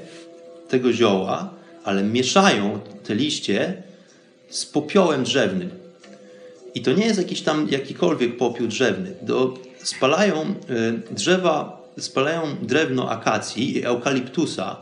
[0.69, 3.83] tego zioła, ale mieszają te liście
[4.49, 5.69] z popiołem drzewnym.
[6.75, 9.15] I to nie jest jakiś tam jakikolwiek popiół drzewny.
[9.21, 10.41] Do, spalają
[11.11, 14.77] y, drzewa, spalają drewno akacji i eukaliptusa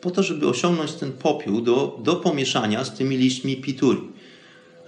[0.00, 4.00] po to, żeby osiągnąć ten popiół do, do pomieszania z tymi liśćmi pituri.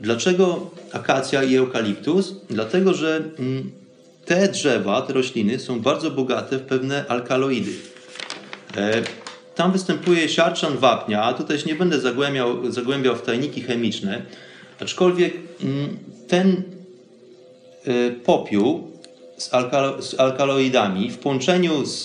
[0.01, 2.35] Dlaczego akacja i eukaliptus?
[2.51, 3.71] Dlatego, że mm,
[4.25, 7.73] te drzewa, te rośliny są bardzo bogate w pewne alkaloidy.
[8.77, 9.03] E,
[9.55, 14.23] tam występuje siarczan wapnia, tutaj się nie będę zagłębiał, zagłębiał w tajniki chemiczne,
[14.81, 16.63] aczkolwiek mm, ten
[17.85, 18.91] e, popiół
[19.37, 22.05] z, alkalo, z alkaloidami w połączeniu z,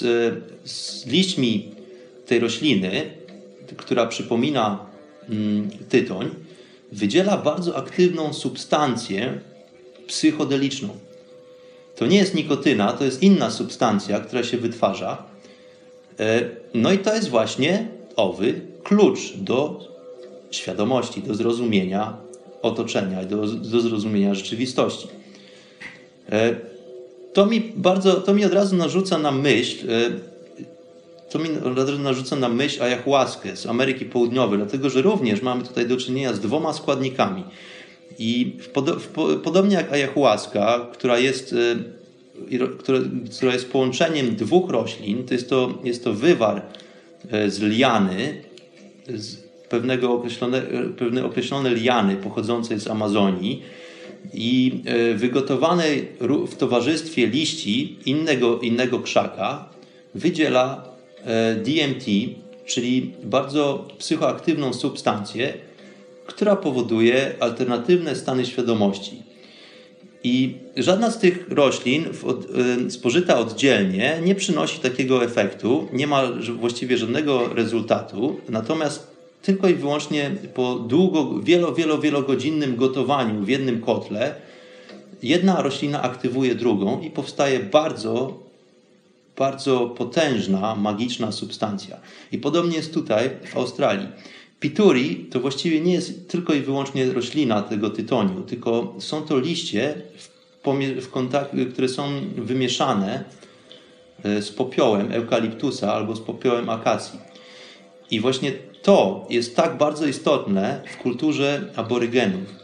[0.63, 1.71] z liśćmi
[2.25, 3.11] tej rośliny,
[3.77, 4.79] która przypomina
[5.29, 6.29] mm, tytoń,
[6.91, 9.39] wydziela bardzo aktywną substancję
[10.07, 10.89] psychodeliczną.
[11.95, 15.34] To nie jest nikotyna, to jest inna substancja, która się wytwarza.
[16.19, 19.87] E, no i to jest właśnie owy klucz do
[20.51, 22.17] świadomości, do zrozumienia
[22.61, 25.07] otoczenia, do, do zrozumienia rzeczywistości.
[26.31, 26.55] E,
[27.33, 30.11] to mi bardzo, to mi od razu narzuca na myśl, e,
[31.29, 31.49] to mi
[31.99, 36.39] narzuca na myśl ayahuaskę z Ameryki Południowej, dlatego że również mamy tutaj do czynienia z
[36.39, 37.43] dwoma składnikami.
[38.19, 39.07] I pod, w,
[39.43, 41.55] podobnie jak ayahuasca, która jest,
[42.51, 42.67] e,
[43.29, 46.61] która, jest połączeniem dwóch roślin, to jest to, jest to wywar
[47.31, 48.41] e, z liany,
[49.07, 49.35] z
[49.69, 50.61] pewnego określone,
[50.97, 53.63] pewne określone liany pochodzącej z Amazonii
[54.33, 56.07] i e, wygotowanej
[56.47, 59.69] w towarzystwie liści innego, innego krzaka
[60.15, 60.95] wydziela
[61.25, 62.05] E, DMT,
[62.65, 65.53] czyli bardzo psychoaktywną substancję,
[66.25, 69.23] która powoduje alternatywne stany świadomości.
[70.25, 76.23] I żadna z tych roślin e, spożyta oddzielnie nie przynosi takiego efektu, nie ma
[76.59, 79.07] właściwie żadnego rezultatu, natomiast
[79.41, 84.35] tylko i wyłącznie po długo, wielo, wielo, wielogodzinnym gotowaniu w jednym kotle
[85.23, 88.45] jedna roślina aktywuje drugą i powstaje bardzo
[89.37, 91.97] bardzo potężna, magiczna substancja.
[92.31, 94.07] I podobnie jest tutaj w Australii.
[94.65, 100.01] Pituri to właściwie nie jest tylko i wyłącznie roślina tego tytoniu, tylko są to liście,
[101.01, 103.23] w, kontakt, które są wymieszane
[104.23, 107.19] e, z popiołem eukaliptusa albo z popiołem akacji.
[108.11, 108.51] I właśnie
[108.81, 112.55] to jest tak bardzo istotne w kulturze aborygenów.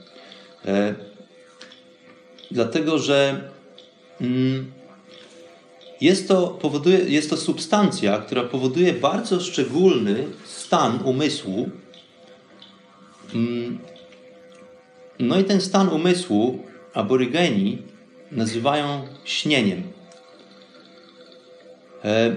[0.66, 0.96] E,
[2.52, 3.50] dlatego, że
[4.22, 4.72] mm,
[6.02, 11.70] jest to, powoduje, jest to substancja, która powoduje bardzo szczególny stan umysłu.
[13.34, 13.80] Mm.
[15.20, 16.60] No i ten stan umysłu
[16.94, 17.78] aborygeni
[18.32, 19.84] nazywają śnieniem.
[22.06, 22.36] E,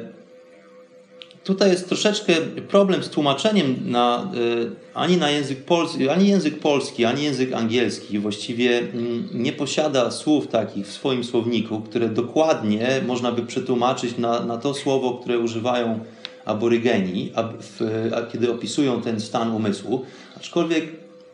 [1.45, 2.35] tutaj jest troszeczkę
[2.69, 8.19] problem z tłumaczeniem na, e, ani na język polski, ani język polski, ani język angielski
[8.19, 14.45] właściwie mm, nie posiada słów takich w swoim słowniku, które dokładnie można by przetłumaczyć na,
[14.45, 16.01] na to słowo, które używają
[16.45, 17.81] aborygeni, a w,
[18.17, 20.05] a kiedy opisują ten stan umysłu.
[20.37, 20.85] Aczkolwiek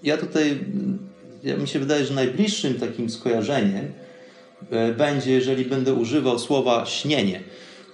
[0.02, 0.58] ja tutaj,
[1.42, 3.92] ja mi się wydaje, że najbliższym takim skojarzeniem
[4.70, 7.40] e, będzie, jeżeli będę używał słowa śnienie.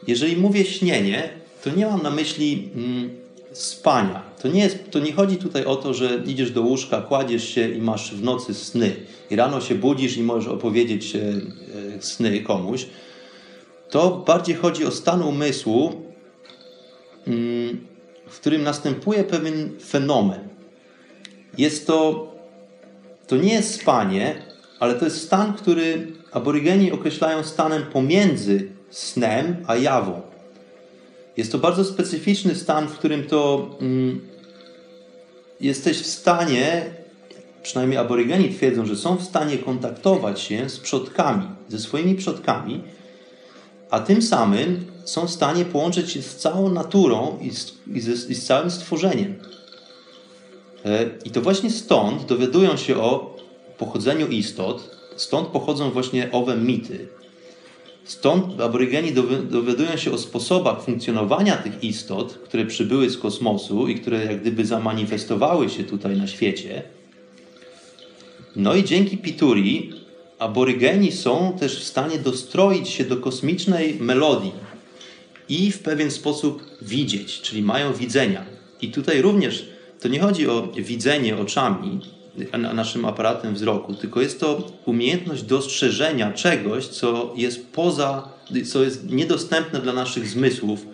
[0.07, 1.29] Jeżeli mówię śnienie,
[1.65, 3.11] to nie mam na myśli mm,
[3.53, 4.23] spania.
[4.43, 7.71] To nie, jest, to nie chodzi tutaj o to, że idziesz do łóżka, kładziesz się
[7.71, 8.97] i masz w nocy sny.
[9.31, 11.21] I rano się budzisz i możesz opowiedzieć e,
[12.01, 12.87] sny komuś.
[13.91, 16.03] To bardziej chodzi o stan umysłu,
[17.27, 17.87] mm,
[18.27, 20.56] w którym następuje pewien fenomen.
[21.59, 22.27] Jest to,
[23.27, 24.43] to nie jest spanie,
[24.81, 30.23] ale to jest stan, który aborygeni określają stanem pomiędzy snem a jawą.
[31.37, 34.21] Jest to bardzo specyficzny stan, w którym to mm,
[35.61, 36.85] jesteś w stanie,
[37.63, 42.83] przynajmniej aborygeni twierdzą, że są w stanie kontaktować się z przodkami, ze swoimi przodkami,
[43.91, 47.97] a tym samym są w stanie połączyć się z całą naturą i z, i
[48.31, 49.35] i z całym stworzeniem.
[50.87, 53.37] E, I to właśnie stąd dowiadują się o
[53.79, 57.09] pochodzeniu istot, stąd pochodzą właśnie owe mity.
[58.05, 59.13] Stąd aborygeni
[59.51, 64.67] dowiadują się o sposobach funkcjonowania tych istot, które przybyły z kosmosu i które jak gdyby
[64.67, 66.83] zamanifestowały się tutaj na świecie.
[68.57, 69.93] No i dzięki Piturii
[70.39, 74.53] aborygeni są też w stanie dostroić się do kosmicznej melodii
[75.49, 78.45] i w pewien sposób widzieć, czyli mają widzenia.
[78.83, 82.01] I tutaj również to nie chodzi o widzenie oczami,
[82.75, 88.29] naszym aparatem wzroku, tylko jest to umiejętność dostrzeżenia czegoś, co jest poza,
[88.67, 90.87] co jest niedostępne dla naszych zmysłów,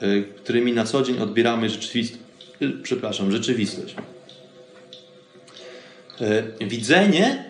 [0.00, 2.22] e, którymi na co dzień odbieramy rzeczywistość.
[2.82, 3.94] Przepraszam, rzeczywistość.
[6.20, 7.44] E, widzenie,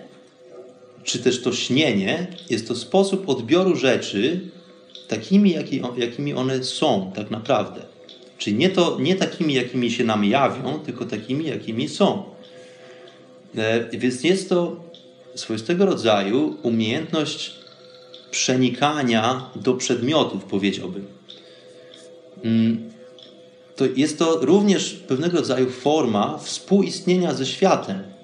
[1.05, 4.41] czy też to śnienie, jest to sposób odbioru rzeczy
[5.09, 5.55] takimi,
[5.97, 7.86] jakimi one są tak naprawdę.
[8.39, 12.23] Czyli nie, to, nie takimi, jakimi się nam jawią, tylko takimi, jakimi są.
[13.57, 14.77] E, więc jest to
[15.35, 17.55] swoistego rodzaju umiejętność
[18.31, 21.07] przenikania do przedmiotów, powiedziałbym.
[22.45, 22.91] Mm,
[23.77, 28.16] to jest to również pewnego rodzaju forma współistnienia ze światem.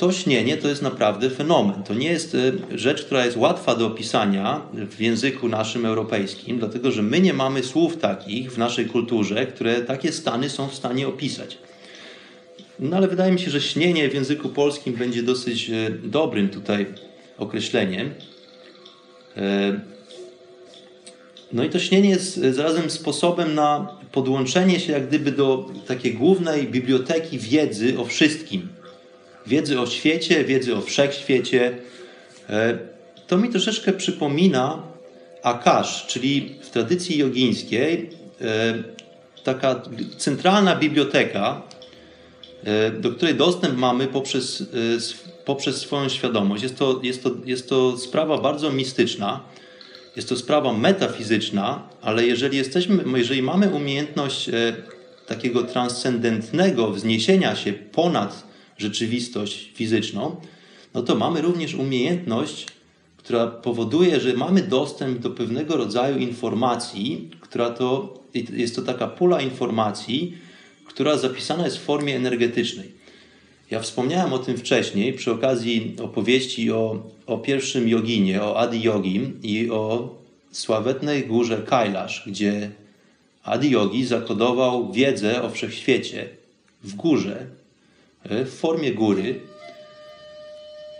[0.00, 1.82] To śnienie to jest naprawdę fenomen.
[1.82, 6.90] To nie jest e, rzecz, która jest łatwa do opisania w języku naszym europejskim, dlatego
[6.90, 11.08] że my nie mamy słów takich w naszej kulturze, które takie stany są w stanie
[11.08, 11.58] opisać.
[12.78, 16.86] No ale wydaje mi się, że śnienie w języku polskim będzie dosyć e, dobrym tutaj
[17.38, 18.10] określeniem.
[19.36, 19.80] E,
[21.52, 26.14] no i to śnienie jest e, zarazem sposobem na podłączenie się jak gdyby do takiej
[26.14, 28.79] głównej biblioteki wiedzy o wszystkim.
[29.46, 31.78] Wiedzy o świecie, wiedzy o wszechświecie.
[33.26, 34.82] To mi troszeczkę przypomina
[35.42, 38.10] Akash, czyli w tradycji jogińskiej
[39.44, 39.82] taka
[40.18, 41.62] centralna biblioteka,
[42.64, 44.64] E, do której dostęp mamy poprzez, e,
[45.44, 46.62] poprzez swoją świadomość.
[46.62, 49.40] Jest to, jest, to, jest to sprawa bardzo mistyczna,
[50.16, 54.52] jest to sprawa metafizyczna, ale jeżeli, jesteśmy, jeżeli mamy umiejętność e,
[55.26, 58.49] takiego transcendentnego wzniesienia się ponad
[58.80, 60.36] rzeczywistość fizyczną,
[60.94, 62.66] no to mamy również umiejętność,
[63.16, 68.14] która powoduje, że mamy dostęp do pewnego rodzaju informacji, która to
[68.52, 70.38] jest to taka pula informacji,
[70.84, 72.92] która zapisana jest w formie energetycznej.
[73.70, 79.40] Ja wspomniałem o tym wcześniej przy okazji opowieści o, o pierwszym joginie, o Adi Yogim
[79.42, 80.14] i o
[80.52, 82.70] sławetnej górze Kailash, gdzie
[83.44, 86.28] Adi Yogi zakodował wiedzę o wszechświecie
[86.84, 87.46] w górze,
[88.24, 89.40] w formie góry.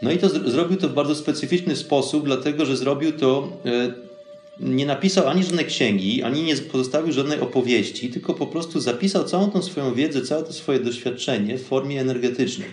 [0.03, 3.93] No i to zrobił to w bardzo specyficzny sposób, dlatego że zrobił to e,
[4.61, 9.51] nie napisał ani żadnej księgi, ani nie pozostawił żadnej opowieści, tylko po prostu zapisał całą
[9.51, 12.69] tą swoją wiedzę, całe to swoje doświadczenie w formie energetycznej.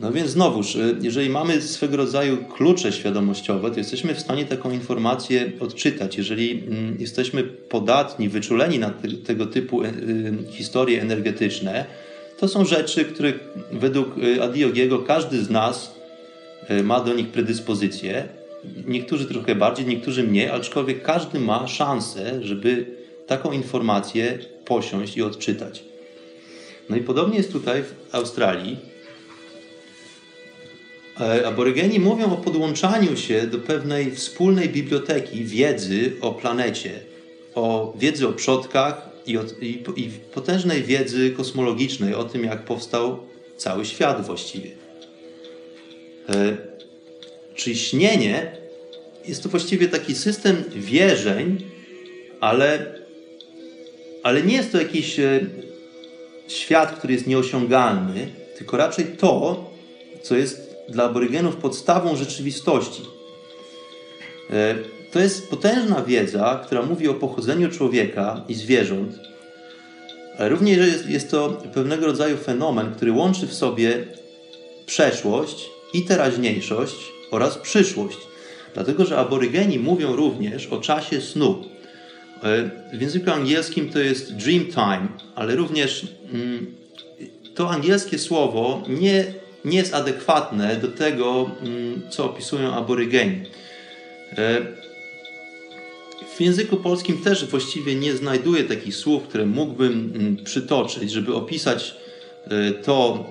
[0.00, 4.70] No więc znowuż, y, jeżeli mamy swego rodzaju klucze świadomościowe, to jesteśmy w stanie taką
[4.70, 6.16] informację odczytać.
[6.18, 11.84] Jeżeli mm, jesteśmy podatni, wyczuleni na te, tego typu y, y, historie energetyczne,
[12.40, 13.38] to są rzeczy, których
[13.72, 14.08] według
[14.42, 15.94] Adiogiego każdy z nas
[16.82, 18.28] ma do nich predyspozycję
[18.86, 22.86] Niektórzy trochę bardziej, niektórzy mniej, aczkolwiek każdy ma szansę, żeby
[23.26, 25.84] taką informację posiąść i odczytać.
[26.88, 28.76] No i podobnie jest tutaj w Australii.
[31.20, 36.90] E, aborygeni mówią o podłączaniu się do pewnej wspólnej biblioteki wiedzy o planecie,
[37.54, 43.18] o wiedzy o przodkach i, o, i, i potężnej wiedzy kosmologicznej o tym, jak powstał
[43.56, 44.70] cały świat właściwie.
[46.28, 46.70] E,
[47.60, 48.52] Czyli śnienie
[49.28, 51.64] jest to właściwie taki system wierzeń,
[52.40, 52.94] ale,
[54.22, 55.40] ale nie jest to jakiś e,
[56.48, 58.28] świat, który jest nieosiągalny,
[58.58, 59.70] tylko raczej to,
[60.22, 63.02] co jest dla aborygenów podstawą rzeczywistości.
[64.50, 64.74] E,
[65.12, 69.18] to jest potężna wiedza, która mówi o pochodzeniu człowieka i zwierząt,
[70.38, 74.04] ale również jest, jest to pewnego rodzaju fenomen, który łączy w sobie
[74.86, 76.96] przeszłość i teraźniejszość
[77.30, 78.18] oraz przyszłość.
[78.74, 81.64] Dlatego, że aborygeni mówią również o czasie snu.
[82.42, 86.74] E, w języku angielskim to jest dream time, ale również mm,
[87.54, 89.24] to angielskie słowo nie,
[89.64, 93.42] nie jest adekwatne do tego, mm, co opisują aborygeni.
[96.40, 101.96] W języku polskim też właściwie nie znajduję takich słów, które mógłbym mm, przytoczyć, żeby opisać
[102.44, 103.26] e, to,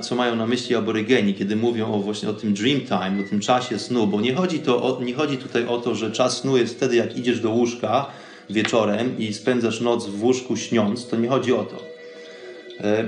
[0.00, 3.40] co mają na myśli aborygeni, kiedy mówią o właśnie o tym dream time, o tym
[3.40, 6.76] czasie snu, bo nie chodzi, to nie chodzi tutaj o to, że czas snu jest
[6.76, 8.06] wtedy, jak idziesz do łóżka
[8.50, 11.76] wieczorem i spędzasz noc w łóżku śniąc, to nie chodzi o to.
[12.80, 13.04] E,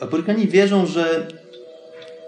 [0.00, 1.28] Aborygeni wierzą, że,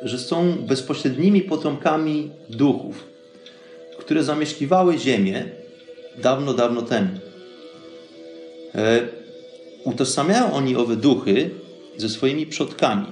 [0.03, 3.16] że są bezpośrednimi potomkami duchów,
[4.07, 5.44] które zamieszkiwały Ziemię
[6.18, 7.09] dawno, dawno temu.
[8.74, 9.09] E,
[9.84, 11.50] utożsamiają oni owe duchy
[11.96, 13.07] ze swoimi przodkami.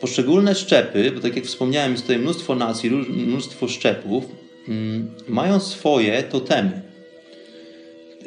[0.00, 4.24] Poszczególne szczepy, bo tak jak wspomniałem, jest tutaj mnóstwo nacji, mnóstwo szczepów,
[4.68, 6.82] mm, mają swoje totemy.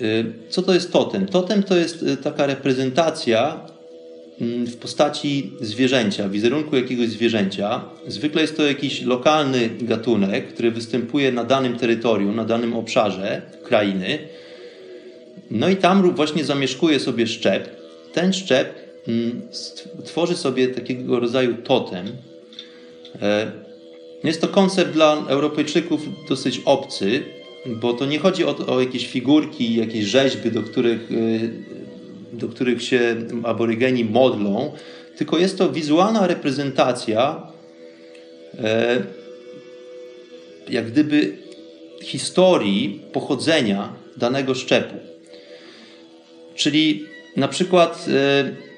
[0.02, 1.28] Y, co to jest totem?
[1.28, 3.69] Totem to jest y, taka reprezentacja
[4.42, 7.82] w postaci zwierzęcia, wizerunku jakiegoś zwierzęcia.
[8.08, 14.20] Zwykle jest to jakiś lokalny gatunek, który występuje na danym terytorium, na danym obszarze krainy.
[15.52, 17.82] No i tam właśnie zamieszkuje sobie szczep.
[18.14, 18.74] Ten szczep
[19.08, 19.42] mm,
[20.06, 22.08] tworzy sobie takiego rodzaju totem.
[23.22, 23.52] E,
[24.24, 27.24] jest to koncept dla Europejczyków dosyć obcy,
[27.66, 31.52] bo to nie chodzi o, o jakieś figurki, jakieś rzeźby, do których, y,
[32.34, 34.72] do których się aborygeni modlą,
[35.18, 37.48] tylko jest to wizualna reprezentacja
[38.64, 39.04] e,
[40.70, 41.38] jak gdyby
[42.02, 44.96] historii pochodzenia danego szczepu.
[46.56, 47.06] Czyli
[47.38, 48.70] na przykład e,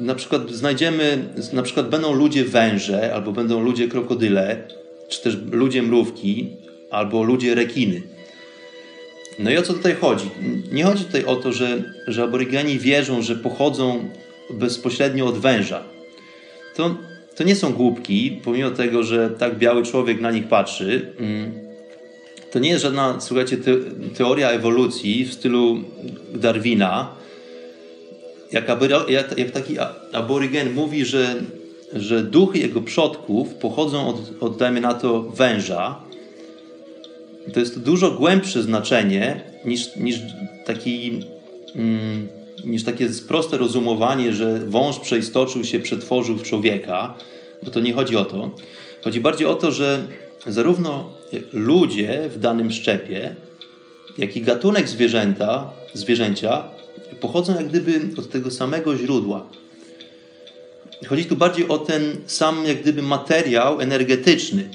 [0.00, 1.18] na przykład znajdziemy,
[1.52, 4.62] na przykład będą ludzie węże, albo będą ludzie krokodyle,
[5.08, 6.48] czy też ludzie mrówki,
[6.90, 8.02] albo ludzie rekiny.
[9.42, 10.30] No i o co tutaj chodzi?
[10.72, 14.08] Nie chodzi tutaj o to, że, że aborygeni wierzą, że pochodzą
[14.50, 15.82] bezpośrednio od węża.
[16.76, 16.96] To,
[17.36, 21.12] to nie są głupki, pomimo tego, że tak biały człowiek na nich patrzy.
[21.18, 21.52] Mm,
[22.52, 23.76] to nie jest żadna, słuchajcie, te,
[24.16, 25.80] teoria ewolucji w stylu
[26.34, 27.14] Darwina.
[28.52, 28.68] Jak,
[29.08, 29.76] jak, jak taki
[30.12, 31.34] aborygen mówi, że,
[31.92, 36.00] że duchy jego przodków pochodzą od, od, dajmy na to, węża,
[37.52, 40.18] to jest dużo głębsze znaczenie niż, niż,
[40.66, 41.20] taki,
[41.76, 42.28] mm,
[42.64, 47.14] niż takie proste rozumowanie, że wąż przeistoczył się, przetworzył w człowieka,
[47.62, 48.50] bo to nie chodzi o to.
[49.04, 50.02] Chodzi bardziej o to, że
[50.46, 51.10] zarówno
[51.52, 53.34] ludzie w danym szczepie,
[54.18, 56.64] jak i gatunek zwierzęta, zwierzęcia
[57.20, 59.46] pochodzą jak gdyby od tego samego źródła.
[61.06, 64.68] Chodzi tu bardziej o ten sam jak gdyby materiał energetyczny,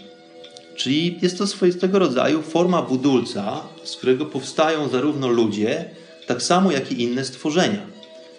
[0.78, 5.86] Czyli jest to swoistego rodzaju forma budulca, z którego powstają zarówno ludzie,
[6.28, 7.88] tak samo jak i inne stworzenia.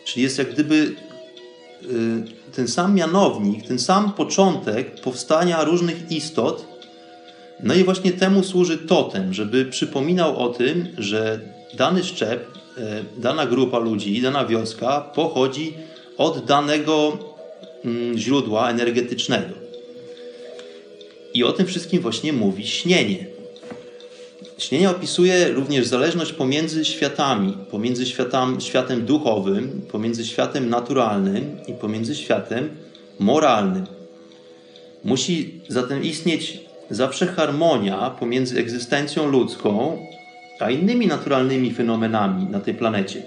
[0.05, 1.87] Czyli jest jak gdyby y,
[2.53, 6.65] ten sam mianownik, ten sam początek powstania różnych istot.
[7.63, 11.41] No i właśnie temu służy totem, żeby przypominał o tym, że
[11.75, 12.47] dany szczep,
[12.79, 15.75] y, dana grupa ludzi, dana wioska pochodzi
[16.19, 17.19] od danego
[17.85, 19.68] mm, źródła energetycznego.
[21.35, 23.27] I o tym wszystkim właśnie mówi śnienie.
[24.59, 32.15] Śnienie opisuje również zależność pomiędzy światami, pomiędzy światem, światem duchowym, pomiędzy światem naturalnym i pomiędzy
[32.15, 32.69] światem
[33.19, 33.87] moralnym.
[35.05, 36.61] Musi zatem istnieć
[36.91, 39.99] zawsze harmonia pomiędzy egzystencją ludzką
[40.59, 43.23] a innymi naturalnymi fenomenami na tej planecie.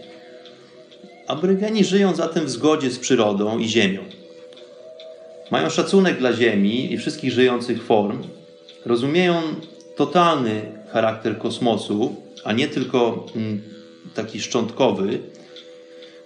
[1.27, 4.20] Aborygeni żyją zatem w zgodzie z przyrodą i ziemią.
[5.51, 8.23] Mają szacunek dla Ziemi i wszystkich żyjących form,
[8.85, 9.41] rozumieją
[9.95, 13.61] totalny charakter kosmosu, a nie tylko mm,
[14.13, 15.19] taki szczątkowy.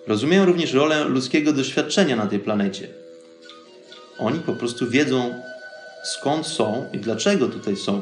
[0.08, 2.88] Rozumieją również rolę ludzkiego doświadczenia na tej planecie.
[4.20, 5.34] Oni po prostu wiedzą,
[6.04, 8.02] skąd są i dlaczego tutaj są.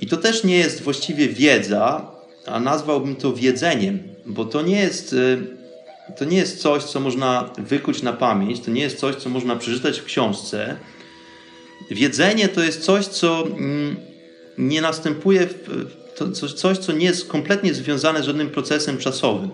[0.00, 2.10] I to też nie jest właściwie wiedza,
[2.46, 5.55] a nazwałbym to wiedzeniem, bo to nie jest y,
[6.18, 9.56] to nie jest coś, co można wykuć na pamięć, to nie jest coś, co można
[9.56, 10.76] przeczytać w książce.
[11.90, 13.96] Wiedzenie to jest coś, co mm,
[14.58, 15.48] nie następuje,
[16.54, 19.50] coś, co nie jest kompletnie związane z żadnym procesem czasowym.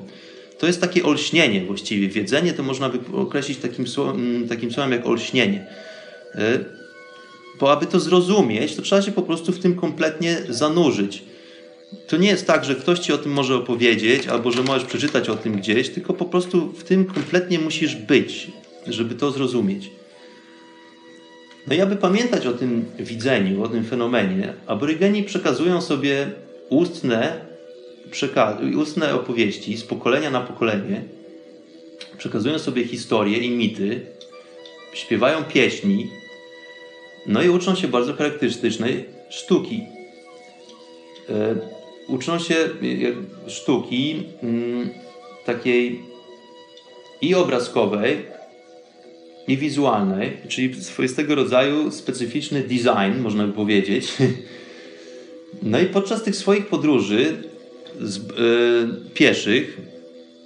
[0.59, 2.09] To jest takie olśnienie właściwie.
[2.09, 5.67] Wiedzenie to można określić takim, mm, takim słowem jak olśnienie.
[6.35, 6.59] E,
[7.61, 11.25] bo aby to zrozumieć, to trzeba się po prostu w tym kompletnie zanurzyć
[12.07, 15.29] to nie jest tak, że ktoś ci o tym może opowiedzieć, albo że możesz przeczytać
[15.29, 18.51] o tym gdzieś, tylko po prostu w tym kompletnie musisz być,
[18.87, 19.91] żeby to zrozumieć.
[21.67, 26.31] No i aby pamiętać o tym widzeniu, o tym fenomenie, aborygeni przekazują sobie
[26.69, 27.41] ustne,
[28.77, 31.03] ustne opowieści z pokolenia na pokolenie,
[32.19, 34.01] przekazują sobie historie i mity,
[34.95, 36.11] śpiewają pieśni,
[37.27, 39.83] no i uczą się bardzo charakterystycznej sztuki.
[41.29, 44.91] E, uczą się e, sztuki mm,
[45.45, 46.01] takiej
[47.23, 48.17] i obrazkowej,
[49.49, 54.13] i wizualnej, czyli swoistego rodzaju specyficzny design, można by powiedzieć.
[55.63, 57.43] No i podczas tych swoich podróży
[58.01, 58.23] z, e,
[59.15, 59.81] pieszych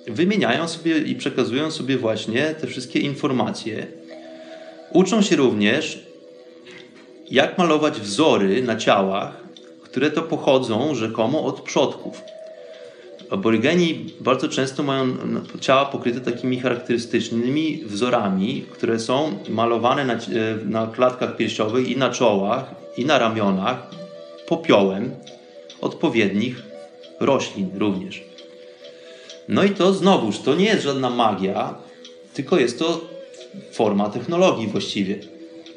[0.07, 3.87] wymieniają sobie i przekazują sobie właśnie te wszystkie informacje.
[4.93, 6.07] Uczą się również,
[7.31, 9.46] jak malować wzory na ciałach,
[9.97, 12.23] które to pochodzą rzekomo od przodków.
[13.31, 15.07] Aborygeni bardzo często mają
[15.61, 20.19] ciała pokryte takimi charakterystycznymi wzorami, które są malowane na,
[20.65, 23.91] na klatkach piersiowych i na czołach, i na ramionach
[24.49, 25.11] popiołem
[25.81, 26.63] odpowiednich
[27.21, 28.25] roślin również.
[29.49, 31.75] No i to znowuż, to nie jest żadna magia,
[32.35, 33.01] tylko jest to
[33.73, 35.19] forma technologii właściwie.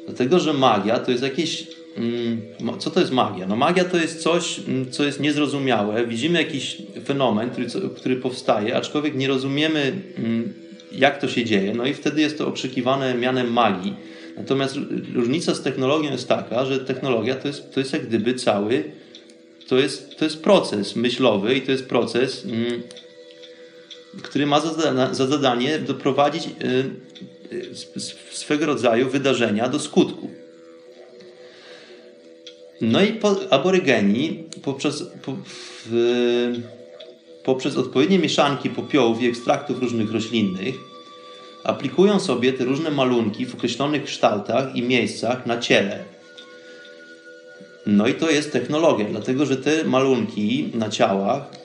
[0.06, 1.79] Dlatego, że magia to jest jakieś.
[1.96, 2.40] Mm,
[2.78, 3.46] co to jest magia?
[3.46, 6.06] No, magia to jest coś, mm, co jest niezrozumiałe.
[6.06, 7.66] Widzimy jakiś fenomen, który,
[7.96, 10.52] który powstaje, aczkolwiek nie rozumiemy, mm,
[10.92, 13.94] jak to się dzieje, no i wtedy jest to okrzykiwane mianem magii.
[14.36, 14.76] Natomiast
[15.14, 18.84] różnica z technologią jest taka, że technologia to jest, to jest jak gdyby cały,
[19.68, 22.46] to jest, to jest proces myślowy i to jest proces,
[24.22, 26.50] który ma za, za zadanie doprowadzić y,
[27.52, 27.74] y,
[28.30, 30.30] swego rodzaju wydarzenia do skutku.
[32.80, 35.36] No i po, aborygeni poprzez, po,
[35.86, 36.60] w,
[37.44, 40.74] poprzez odpowiednie mieszanki popiołów i ekstraktów różnych roślinnych
[41.64, 46.04] aplikują sobie te różne malunki w określonych kształtach i miejscach na ciele.
[47.86, 51.60] No i to jest technologia, dlatego że te malunki na ciałach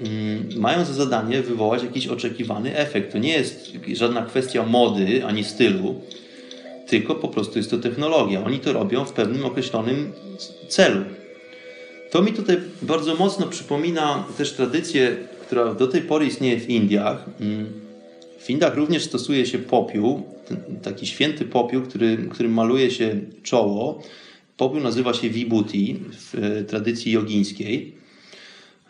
[0.00, 3.12] Mm, mają za zadanie wywołać jakiś oczekiwany efekt.
[3.12, 6.00] To nie jest żadna kwestia mody ani stylu,
[6.86, 8.44] tylko po prostu jest to technologia.
[8.44, 10.12] Oni to robią w pewnym określonym
[10.68, 11.00] celu.
[12.10, 15.16] To mi tutaj bardzo mocno przypomina też tradycję,
[15.46, 17.24] która do tej pory istnieje w Indiach.
[17.40, 17.66] Mm,
[18.38, 20.22] w Indiach również stosuje się popiół,
[20.82, 24.02] taki święty popiół, który, którym maluje się czoło.
[24.56, 27.94] Popiół nazywa się vibhuti w e, tradycji jogińskiej.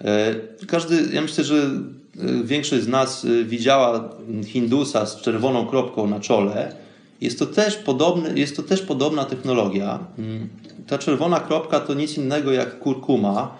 [0.00, 0.34] E,
[0.66, 4.16] każdy, ja myślę, że e, większość z nas widziała
[4.46, 6.85] Hindusa z czerwoną kropką na czole.
[7.20, 10.06] Jest to też, podobny, jest to też podobna technologia.
[10.18, 10.48] Mm,
[10.86, 13.58] ta czerwona kropka to nic innego jak kurkuma,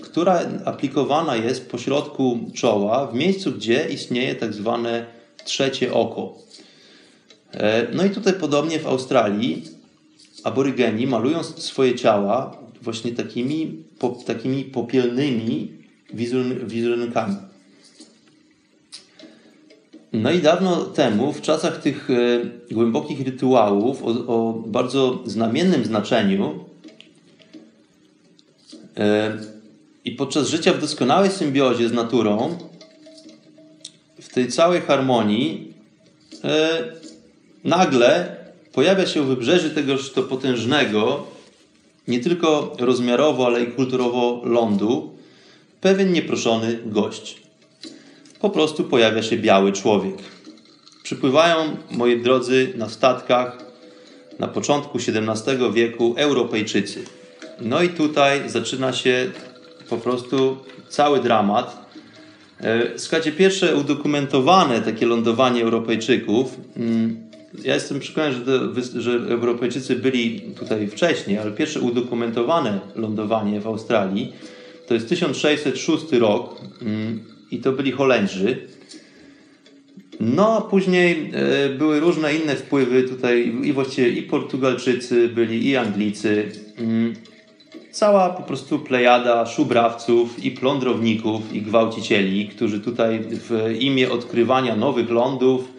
[0.00, 5.06] która aplikowana jest po środku czoła, w miejscu, gdzie istnieje tak zwane
[5.44, 6.34] trzecie oko.
[7.94, 9.64] No i tutaj podobnie w Australii
[10.44, 15.72] aborygeni malując swoje ciała właśnie takimi, po, takimi popielnymi
[16.66, 17.36] wizerunkami.
[20.12, 26.64] No i dawno temu, w czasach tych e, głębokich rytuałów o, o bardzo znamiennym znaczeniu
[28.96, 29.38] e,
[30.04, 32.58] i podczas życia w doskonałej symbiozie z naturą,
[34.20, 35.74] w tej całej harmonii,
[36.44, 36.84] e,
[37.64, 38.36] nagle
[38.72, 41.26] pojawia się u wybrzeży tegoż to potężnego
[42.08, 45.14] nie tylko rozmiarowo, ale i kulturowo lądu,
[45.80, 47.39] pewien nieproszony gość.
[48.40, 50.14] Po prostu pojawia się biały człowiek.
[51.02, 53.58] Przypływają, moi drodzy, na statkach
[54.38, 57.04] na początku XVII wieku Europejczycy.
[57.60, 59.30] No i tutaj zaczyna się
[59.88, 60.56] po prostu
[60.88, 61.90] cały dramat.
[62.60, 67.30] E, słuchajcie, pierwsze udokumentowane takie lądowanie Europejczyków mm,
[67.64, 74.32] ja jestem przekonany, że, że Europejczycy byli tutaj wcześniej, ale pierwsze udokumentowane lądowanie w Australii
[74.86, 78.68] to jest 1606 rok mm, i to byli Holendrzy.
[80.20, 86.52] No, później e, były różne inne wpływy tutaj i właściwie i Portugalczycy byli, i Anglicy.
[86.78, 87.14] Mm,
[87.90, 95.10] cała po prostu plejada szubrawców i plądrowników i gwałcicieli, którzy tutaj w imię odkrywania nowych
[95.10, 95.72] lądów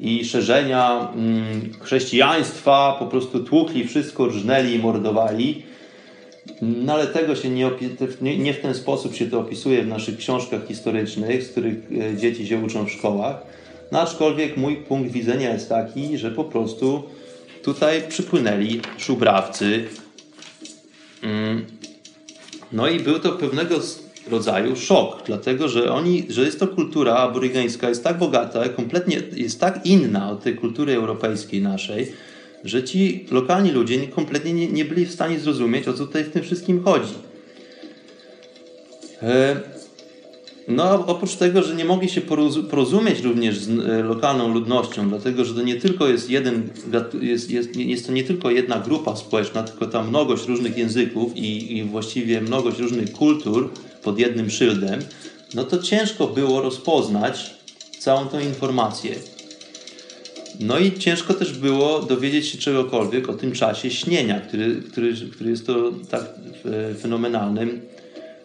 [0.00, 1.44] i szerzenia mm,
[1.80, 5.62] chrześcijaństwa po prostu tłukli wszystko, rżnęli i mordowali.
[6.62, 7.70] No ale tego się nie,
[8.38, 12.46] nie, w ten sposób się to opisuje w naszych książkach historycznych, z których e, dzieci
[12.46, 13.36] się uczą w szkołach.
[13.92, 17.02] No aczkolwiek mój punkt widzenia jest taki, że po prostu
[17.62, 19.84] tutaj przypłynęli szubrawcy.
[21.22, 21.64] Mm.
[22.72, 23.80] No i był to pewnego
[24.30, 29.60] rodzaju szok, dlatego że oni, że jest to kultura aborygeńska, jest tak bogata, kompletnie jest
[29.60, 32.12] tak inna od tej kultury europejskiej naszej,
[32.64, 36.30] że ci lokalni ludzie kompletnie nie, nie byli w stanie zrozumieć, o co tutaj w
[36.30, 37.14] tym wszystkim chodzi.
[39.22, 39.60] E,
[40.68, 42.20] no, oprócz tego, że nie mogli się
[42.70, 46.68] porozumieć również z e, lokalną ludnością, dlatego że to nie tylko jest jeden,
[47.20, 51.76] jest, jest, jest to nie tylko jedna grupa społeczna, tylko ta mnogość różnych języków i,
[51.76, 53.70] i właściwie mnogość różnych kultur,
[54.02, 55.00] pod jednym szyldem,
[55.54, 57.54] no to ciężko było rozpoznać
[57.98, 59.14] całą tą informację.
[60.60, 65.50] No i ciężko też było dowiedzieć się czegokolwiek o tym czasie śnienia, który, który, który
[65.50, 66.24] jest to tak
[66.64, 67.80] e, fenomenalnym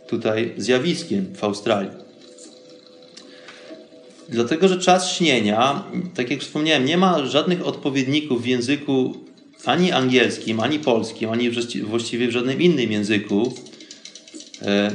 [0.08, 1.92] tutaj zjawiskiem w Australii.
[4.30, 5.84] Dlatego, że czas śnienia,
[6.16, 9.18] tak jak wspomniałem, nie ma żadnych odpowiedników w języku
[9.66, 11.52] ani angielskim, ani polskim, ani
[11.84, 13.54] właściwie w żadnym innym języku.
[14.62, 14.92] E,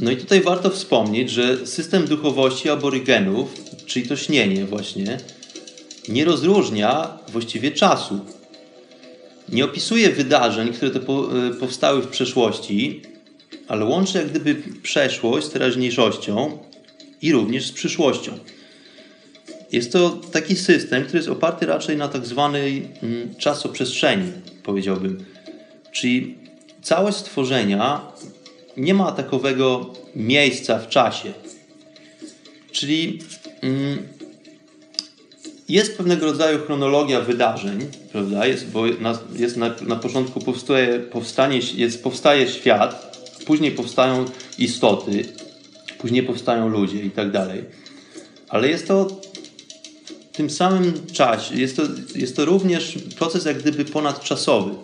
[0.00, 5.18] no i tutaj warto wspomnieć, że system duchowości aborygenów, czyli to śnienie właśnie,
[6.08, 8.20] nie rozróżnia właściwie czasu.
[9.48, 13.02] Nie opisuje wydarzeń, które to e, powstały w przeszłości,
[13.68, 16.58] ale łączy jak gdyby przeszłość z teraźniejszością
[17.22, 18.38] i również z przyszłością.
[19.72, 24.32] Jest to taki system, który jest oparty raczej na tak zwanej mm, czasoprzestrzeni,
[24.62, 25.24] powiedziałbym.
[25.92, 26.34] Czyli
[26.82, 28.00] całość stworzenia
[28.76, 31.32] nie ma takowego miejsca w czasie.
[32.72, 33.18] Czyli
[35.68, 38.46] jest pewnego rodzaju chronologia wydarzeń, prawda?
[38.46, 44.24] Jest, bo na, jest na, na początku powstaje, powstanie, jest, powstaje świat, później powstają
[44.58, 45.24] istoty,
[45.98, 47.64] później powstają ludzie i tak dalej.
[48.48, 49.20] Ale jest to
[50.32, 51.82] w tym samym czasie, jest to,
[52.14, 54.74] jest to również proces jak gdyby ponadczasowy.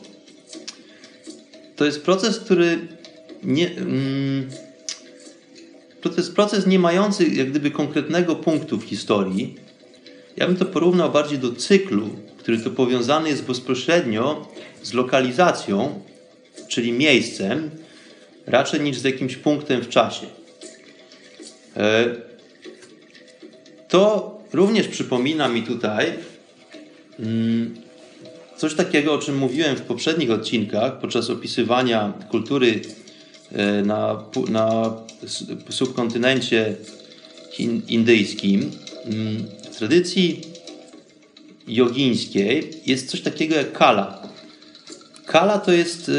[1.77, 2.79] To jest proces, który
[3.43, 4.51] nie, mm,
[6.09, 9.55] to jest proces nie mający jak gdyby konkretnego punktu w historii.
[10.37, 14.49] Ja bym to porównał bardziej do cyklu, który to powiązany jest bezpośrednio
[14.83, 16.01] z lokalizacją,
[16.69, 17.71] czyli miejscem,
[18.47, 20.27] raczej niż z jakimś punktem w czasie.
[21.77, 22.15] E,
[23.89, 26.13] to również przypomina mi tutaj
[27.21, 27.75] mm,
[28.57, 32.81] coś takiego, o czym mówiłem w poprzednich odcinkach podczas opisywania kultury
[33.85, 34.93] na, na
[35.71, 36.77] subkontynencie
[37.89, 38.71] indyjskim.
[39.05, 40.41] Mm, w tradycji
[41.69, 44.29] jogińskiej jest coś takiego jak kala.
[45.27, 46.13] Kala to jest e,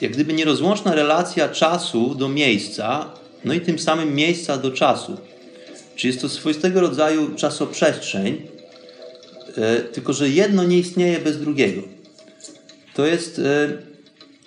[0.00, 3.10] jak gdyby nierozłączna relacja czasu do miejsca,
[3.44, 5.16] no i tym samym miejsca do czasu.
[5.96, 8.42] Czyli jest to swoistego rodzaju czasoprzestrzeń,
[9.56, 11.82] e, tylko że jedno nie istnieje bez drugiego.
[12.94, 13.40] To jest.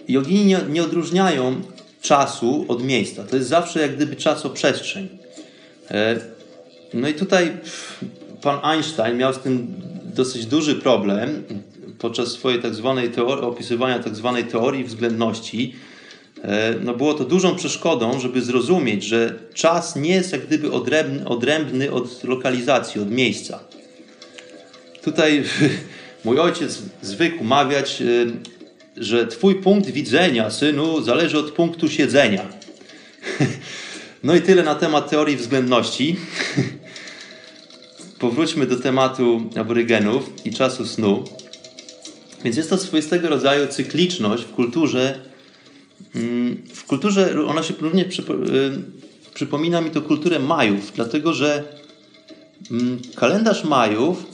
[0.08, 1.62] Jogini nie odróżniają
[2.02, 3.24] czasu od miejsca.
[3.24, 5.10] To jest zawsze jak gdyby czasoprzestrzeń.
[5.92, 6.20] E,
[6.94, 7.52] no i tutaj
[8.42, 9.68] pan Einstein miał z tym
[10.16, 11.44] dosyć duży problem
[12.00, 15.76] podczas swojej tak zwanej teorii, opisywania tak zwanej teorii względności,
[16.44, 21.28] e, no było to dużą przeszkodą, żeby zrozumieć, że czas nie jest jak gdyby odrębny,
[21.28, 23.60] odrębny od lokalizacji, od miejsca.
[25.04, 25.44] Tutaj
[26.26, 28.06] mój ojciec zwykł mawiać, e,
[28.98, 32.48] że twój punkt widzenia, synu, zależy od punktu siedzenia.
[34.24, 36.18] No i tyle na temat teorii względności.
[38.20, 41.24] Powróćmy do tematu aborygenów i czasu snu.
[42.44, 45.20] Więc jest to swoistego rodzaju cykliczność w kulturze.
[46.16, 48.24] Mm, w kulturze, ona się również y,
[49.34, 51.64] przypomina mi to kulturę Majów, dlatego że
[52.72, 54.26] mm, kalendarz Majów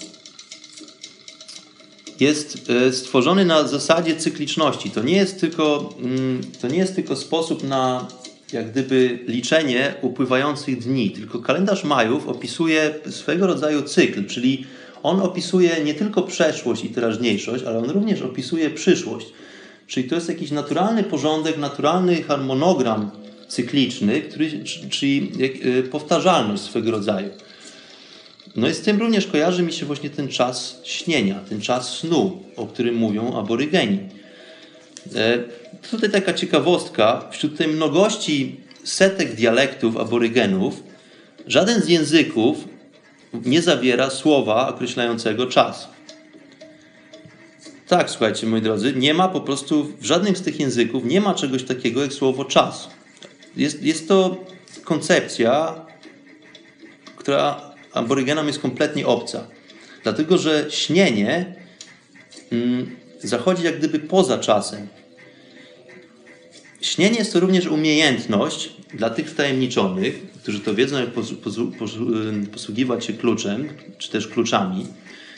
[2.22, 4.91] jest y, stworzony na zasadzie cykliczności.
[4.91, 8.07] To nie jest tylko, mm, to nie jest tylko sposób na
[8.53, 14.65] jak gdyby liczenie upływających dni, tylko kalendarz Majów opisuje swego rodzaju cykl, czyli
[15.03, 19.28] on opisuje nie tylko przeszłość i teraźniejszość, ale on również opisuje przyszłość.
[19.88, 23.11] Czyli to jest jakiś naturalny porządek, naturalny harmonogram
[23.47, 25.32] cykliczny, który, czyli
[25.65, 27.30] y, powtarzalność swego rodzaju.
[28.58, 32.43] No i z tym również kojarzy mi się właśnie ten czas śnienia, ten czas snu,
[32.55, 33.99] o którym mówią aborygeni.
[35.16, 35.38] E,
[35.91, 40.84] tutaj taka ciekawostka, wśród tej mnogości setek dialektów aborygenów,
[41.47, 42.58] żaden z języków
[43.45, 45.88] nie zawiera słowa określającego czas.
[47.88, 51.34] Tak, słuchajcie, moi drodzy, nie ma po prostu w żadnym z tych języków nie ma
[51.34, 52.89] czegoś takiego jak słowo czas.
[53.58, 54.45] Jest, jest to
[54.84, 55.76] koncepcja,
[57.16, 59.47] która aborygenom jest kompletnie obca.
[60.03, 61.55] Dlatego, że śnienie
[62.51, 64.88] mm, zachodzi jak gdyby poza czasem.
[66.81, 71.09] Śnienie jest to również umiejętność dla tych wtajemniczonych, którzy to wiedzą, jak
[72.51, 74.88] posługiwać się kluczem, czy też kluczami.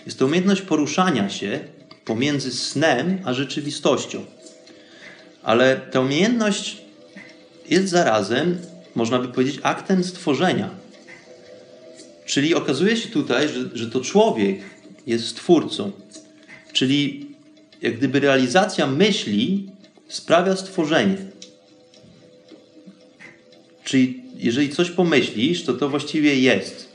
[0.06, 1.60] Jest to umiejętność poruszania się
[2.06, 4.26] pomiędzy snem a rzeczywistością.
[5.44, 6.82] Ale ta umiejętność
[7.70, 8.58] jest zarazem,
[8.96, 10.70] można by powiedzieć, aktem stworzenia.
[12.30, 14.60] Czyli okazuje się tutaj, że, że to człowiek
[15.08, 15.92] jest stwórcą.
[16.74, 17.26] Czyli
[17.82, 19.70] jak gdyby realizacja myśli
[20.08, 21.18] sprawia stworzenie.
[23.84, 26.90] Czyli jeżeli coś pomyślisz, to to właściwie jest.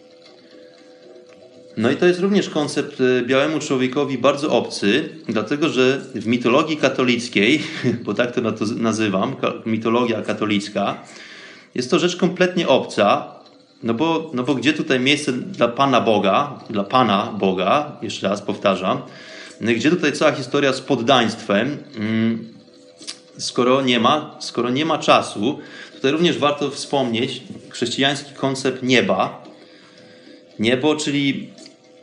[1.77, 6.77] No i to jest również koncept e, białemu człowiekowi bardzo obcy, dlatego że w mitologii
[6.77, 7.63] katolickiej,
[8.05, 8.41] bo tak to
[8.77, 11.03] nazywam, mitologia katolicka,
[11.75, 13.34] jest to rzecz kompletnie obca,
[13.85, 18.43] no bo, no bo gdzie tutaj miejsce dla Pana Boga, dla Pana Boga, jeszcze raz
[18.43, 19.03] powtarzam,
[19.61, 22.55] no gdzie tutaj cała historia z poddaństwem, mm,
[23.39, 25.59] skoro nie ma, skoro nie ma czasu,
[25.95, 29.45] tutaj również warto wspomnieć chrześcijański koncept nieba.
[30.59, 31.51] Niebo, czyli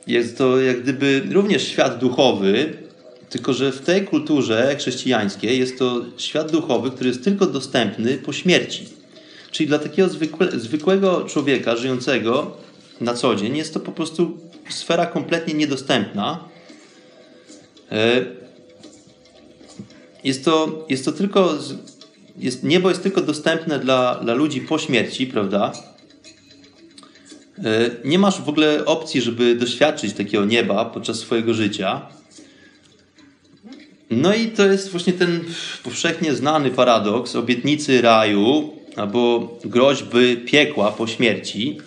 [0.07, 2.77] jest to jak gdyby również świat duchowy,
[3.29, 8.34] tylko że w tej kulturze chrześcijańskiej jest to świat duchowy, który jest tylko dostępny po
[8.34, 9.00] śmierci.
[9.51, 12.57] Czyli dla takiego zwykłe, zwykłego człowieka żyjącego
[13.01, 14.37] na co dzień jest to po prostu
[14.69, 16.43] sfera kompletnie niedostępna.
[17.91, 18.25] E,
[20.23, 21.57] jest to, jest to tylko.
[22.37, 25.71] Jest, niebo jest tylko dostępne dla, dla ludzi po śmierci, prawda?
[27.57, 32.07] E, nie masz w ogóle opcji, żeby doświadczyć takiego nieba podczas swojego życia.
[34.11, 35.43] No i to jest właśnie ten
[35.83, 41.77] powszechnie znany paradoks obietnicy raju albo groźby piekła po śmierci.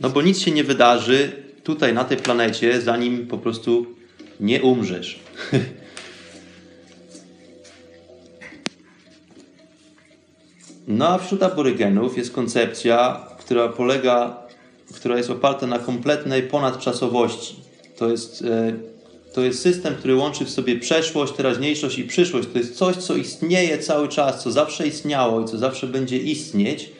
[0.00, 1.32] No bo nic się nie wydarzy
[1.64, 3.86] tutaj na tej planecie, zanim po prostu
[4.40, 5.18] nie umrzesz.
[10.88, 14.36] No a wśród aborygenów jest koncepcja, która polega,
[14.94, 17.56] która jest oparta na kompletnej ponadczasowości.
[17.96, 18.72] To jest, e,
[19.38, 22.48] to jest system, który łączy w sobie przeszłość, teraźniejszość i przyszłość.
[22.52, 26.90] To jest coś, co istnieje cały czas, co zawsze istniało i co zawsze będzie istnieć.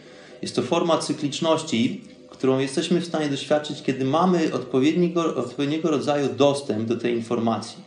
[0.43, 6.89] Jest to forma cykliczności, którą jesteśmy w stanie doświadczyć, kiedy mamy odpowiedniego, odpowiedniego rodzaju dostęp
[6.89, 7.78] do tej informacji.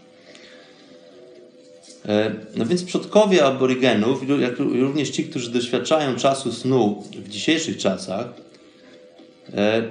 [2.06, 8.28] E, no więc przodkowie aborygenów, jak również ci, którzy doświadczają czasu snu w dzisiejszych czasach,
[9.54, 9.84] e,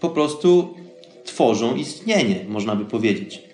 [0.00, 0.74] po prostu
[1.24, 3.45] tworzą istnienie, można by powiedzieć.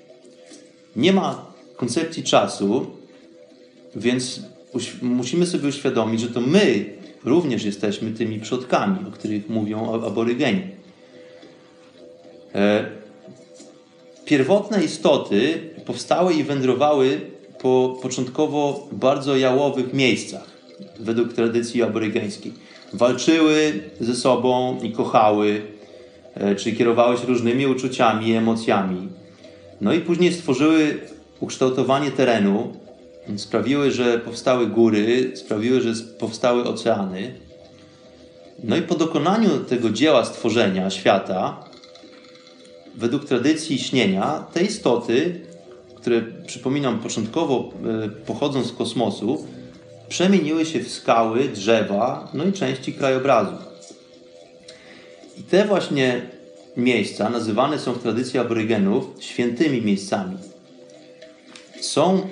[0.97, 2.87] Nie ma koncepcji czasu,
[3.97, 4.41] więc
[5.03, 6.85] musimy sobie uświadomić, że to my
[7.25, 10.63] również jesteśmy tymi przodkami, o których mówią aborygeni.
[12.55, 12.85] E,
[14.25, 17.21] pierwotne istoty powstały i wędrowały
[17.59, 20.47] po początkowo bardzo jałowych miejscach,
[21.01, 22.53] według tradycji aborygeńskiej.
[22.93, 25.63] Walczyły ze sobą i kochały,
[26.35, 29.09] e, czy kierowały się różnymi uczuciami i emocjami.
[29.83, 31.01] No i później stworzyły
[31.41, 32.73] ukształtowanie terenu,
[33.37, 37.35] sprawiły, że powstały góry, sprawiły, że powstały oceany.
[38.65, 41.65] No i po dokonaniu tego dzieła stworzenia świata,
[42.95, 45.41] według tradycji śnienia, te istoty
[46.03, 47.71] które przypominam początkowo
[48.05, 49.47] e, pochodzą z kosmosu,
[50.09, 53.53] przemieniły się w skały, drzewa, no i części krajobrazu.
[55.39, 56.23] I te właśnie
[56.77, 60.37] miejsca nazywane są w tradycji aborygenów świętymi miejscami.
[61.81, 62.29] Są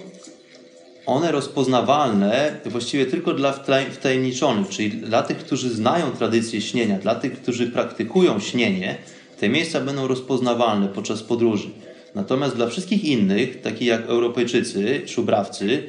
[1.06, 3.52] one rozpoznawalne właściwie tylko dla
[3.90, 8.98] wtajemniczonych, czyli dla tych, którzy znają tradycję śnienia, dla tych, którzy praktykują śnienie,
[9.40, 11.70] te miejsca będą rozpoznawalne podczas podróży.
[12.14, 15.82] Natomiast dla wszystkich innych, takich jak Europejczycy, szubrawcy,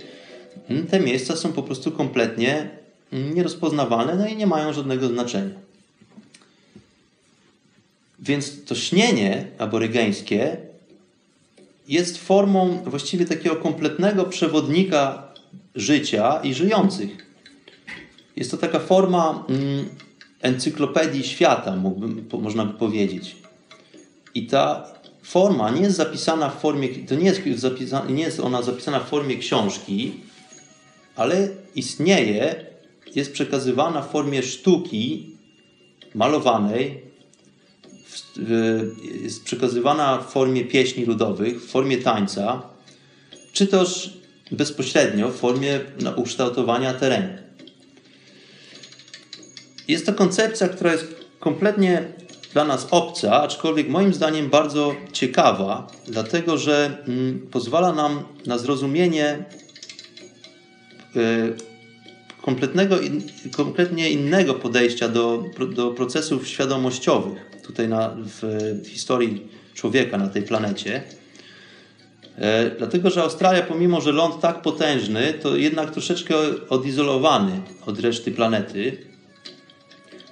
[0.90, 2.70] te miejsca są po prostu kompletnie
[3.12, 5.71] nierozpoznawalne no i nie mają żadnego znaczenia.
[8.22, 10.58] Więc to śnienie aborygeńskie
[11.88, 15.32] jest formą właściwie takiego kompletnego przewodnika
[15.76, 17.26] życia i żyjących.
[18.36, 19.90] Jest to taka forma mm,
[20.42, 23.36] encyklopedii świata, mógłbym, można by powiedzieć.
[24.36, 24.94] I ta
[25.24, 27.42] forma nie jest zapisana w formie, to nie jest,
[28.10, 30.14] nie jest ona zapisana w formie książki,
[31.16, 32.66] ale istnieje,
[33.16, 35.30] jest przekazywana w formie sztuki
[36.16, 37.11] malowanej,
[39.24, 42.62] jest przekazywana w formie pieśni ludowych, w formie tańca,
[43.54, 44.18] czy też
[44.52, 45.80] bezpośrednio w formie
[46.16, 47.34] ukształtowania terenu.
[49.88, 51.06] Jest to koncepcja, która jest
[51.40, 52.04] kompletnie
[52.54, 59.26] dla nas obca, aczkolwiek moim zdaniem bardzo ciekawa, dlatego że mm, pozwala nam na zrozumienie
[59.26, 59.46] e,
[62.42, 62.96] kompletnego,
[63.52, 65.44] kompletnie innego podejścia do,
[65.76, 68.44] do procesów świadomościowych tutaj na, w,
[68.86, 71.04] historii człowieka na tej planecie.
[72.38, 76.36] E, dlatego, że Australia, pomimo że ląd tak potężny, to jednak troszeczkę
[76.70, 78.98] odizolowany od reszty planety.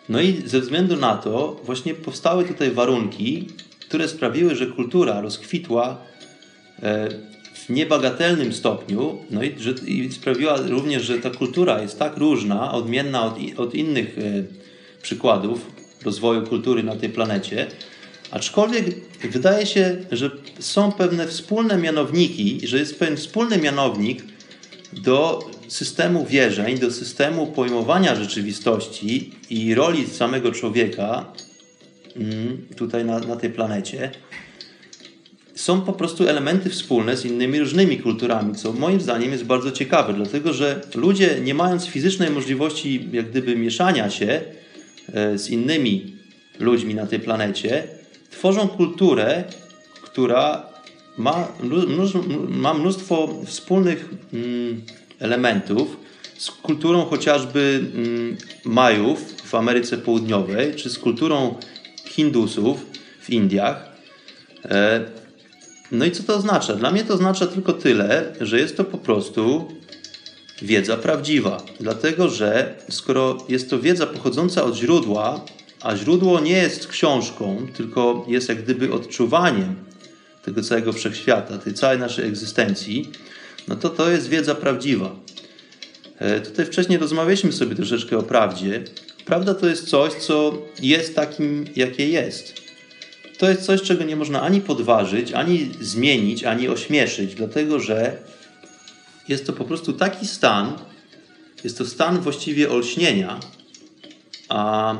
[0.09, 3.47] No i ze względu na to właśnie powstały tutaj warunki,
[3.79, 5.97] które sprawiły, że kultura rozkwitła
[6.83, 7.09] e,
[7.53, 12.71] w niebagatelnym stopniu, no i, że, i sprawiła również, że ta kultura jest tak różna,
[12.71, 14.21] odmienna od, od innych e,
[15.01, 17.67] przykładów rozwoju kultury na tej planecie,
[18.31, 18.85] aczkolwiek
[19.31, 24.23] wydaje się, że są pewne wspólne mianowniki, że jest pewien wspólny mianownik
[24.93, 31.33] do systemu wierzeń, do systemu pojmowania rzeczywistości i roli samego człowieka
[32.15, 34.11] mm, tutaj na, na tej planecie,
[35.55, 40.13] są po prostu elementy wspólne z innymi różnymi kulturami, co moim zdaniem jest bardzo ciekawe,
[40.13, 44.41] dlatego że ludzie, nie mając fizycznej możliwości jak gdyby mieszania się
[45.35, 46.15] z innymi
[46.59, 47.87] ludźmi na tej planecie,
[48.29, 49.43] tworzą kulturę,
[50.01, 50.69] która
[51.17, 51.47] ma,
[52.49, 54.81] ma mnóstwo wspólnych mm,
[55.19, 55.97] elementów
[56.37, 61.55] z kulturą chociażby mm, Majów w Ameryce Południowej, czy z kulturą
[62.05, 62.85] Hindusów
[63.21, 63.89] w Indiach.
[64.65, 65.01] E,
[65.91, 66.75] no i co to oznacza?
[66.75, 69.67] Dla mnie to oznacza tylko tyle, że jest to po prostu
[70.61, 71.63] wiedza prawdziwa.
[71.79, 75.45] Dlatego, że skoro jest to wiedza pochodząca od źródła,
[75.81, 79.75] a źródło nie jest książką, tylko jest jak gdyby odczuwaniem
[80.43, 83.09] tego całego wszechświata, tej całej naszej egzystencji,
[83.67, 85.15] no to to jest wiedza prawdziwa.
[86.19, 88.83] E, tutaj wcześniej rozmawialiśmy sobie troszeczkę o prawdzie.
[89.25, 92.61] Prawda to jest coś, co jest takim, jakie jest.
[93.37, 98.17] To jest coś, czego nie można ani podważyć, ani zmienić, ani ośmieszyć, dlatego że
[99.29, 100.73] jest to po prostu taki stan,
[101.63, 103.39] jest to stan właściwie olśnienia,
[104.49, 104.95] a,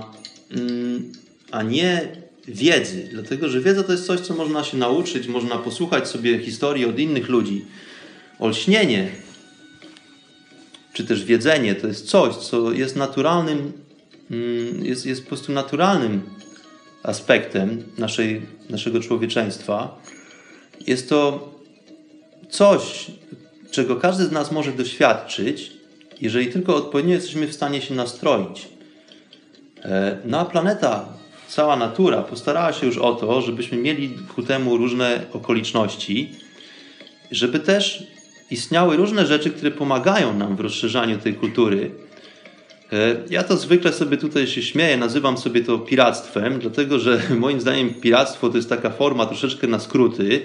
[0.51, 1.11] mm,
[1.51, 2.07] a nie
[2.47, 6.85] wiedzy, dlatego że wiedza to jest coś, co można się nauczyć, można posłuchać sobie historii
[6.85, 7.65] od innych ludzi.
[8.39, 9.11] Olśnienie,
[10.93, 13.73] czy też wiedzenie, to jest coś, co jest naturalnym,
[14.31, 16.21] mm, jest, jest po prostu naturalnym
[17.03, 20.01] aspektem naszej, naszego człowieczeństwa.
[20.87, 21.49] Jest to
[22.49, 23.11] coś,
[23.71, 25.71] czego każdy z nas może doświadczyć,
[26.21, 28.67] jeżeli tylko odpowiednio jesteśmy w stanie się nastroić.
[29.83, 31.05] E, no a planeta
[31.47, 36.31] cała natura postarała się już o to, żebyśmy mieli ku temu różne okoliczności,
[37.31, 38.03] żeby też
[38.51, 41.91] istniały różne rzeczy, które pomagają nam w rozszerzaniu tej kultury.
[42.91, 47.61] E, ja to zwykle sobie tutaj się śmieję, nazywam sobie to piractwem, dlatego że moim
[47.61, 50.41] zdaniem piractwo to jest taka forma troszeczkę na skróty.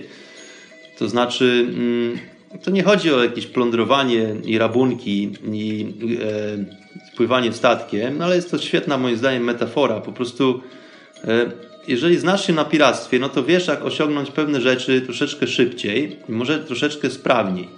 [0.99, 2.19] To znaczy, mm,
[2.63, 5.95] to nie chodzi o jakieś plądrowanie i rabunki i
[7.13, 10.01] e, pływanie statkiem, ale jest to świetna moim zdaniem metafora.
[10.01, 10.61] Po prostu
[11.29, 11.51] E,
[11.89, 16.33] jeżeli znasz się na piractwie, no to wiesz, jak osiągnąć pewne rzeczy troszeczkę szybciej i
[16.33, 17.69] może troszeczkę sprawniej,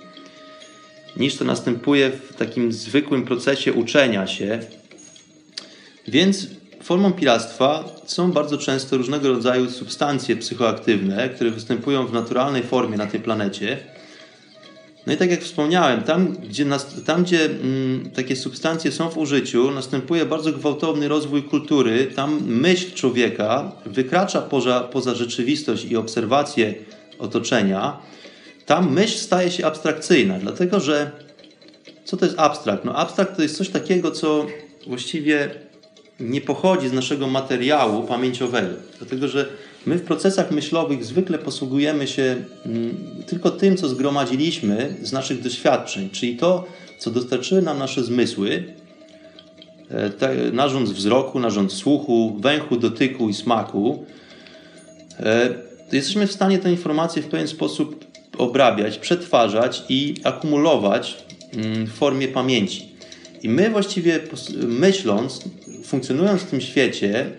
[1.16, 4.58] niż to następuje w takim zwykłym procesie uczenia się.
[6.08, 6.46] Więc
[6.82, 13.06] formą piractwa są bardzo często różnego rodzaju substancje psychoaktywne, które występują w naturalnej formie na
[13.06, 13.78] tej planecie
[15.06, 16.66] no i tak jak wspomniałem, tam gdzie,
[17.06, 22.06] tam, gdzie mm, takie substancje są w użyciu, następuje bardzo gwałtowny rozwój kultury.
[22.06, 26.74] Tam myśl człowieka wykracza poza, poza rzeczywistość i obserwację
[27.18, 27.98] otoczenia.
[28.66, 31.10] Tam myśl staje się abstrakcyjna, dlatego że
[32.04, 32.84] co to jest abstrakt?
[32.84, 34.46] No abstrakt to jest coś takiego, co
[34.86, 35.50] właściwie
[36.20, 39.48] nie pochodzi z naszego materiału pamięciowego, dlatego że
[39.86, 46.10] My w procesach myślowych zwykle posługujemy się mm, tylko tym, co zgromadziliśmy z naszych doświadczeń,
[46.10, 46.64] czyli to,
[46.98, 48.64] co dostarczyły nam nasze zmysły,
[50.20, 54.04] e, narząd wzroku, narząd słuchu, węchu, dotyku i smaku.
[55.20, 55.48] E,
[55.92, 58.04] jesteśmy w stanie te informacje w pewien sposób
[58.38, 62.88] obrabiać, przetwarzać i akumulować mm, w formie pamięci.
[63.42, 64.20] I my właściwie
[64.66, 65.40] myśląc,
[65.84, 67.30] funkcjonując w tym świecie,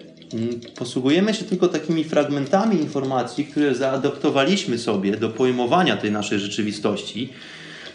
[0.75, 7.29] posługujemy się tylko takimi fragmentami informacji, które zaadoptowaliśmy sobie do pojmowania tej naszej rzeczywistości.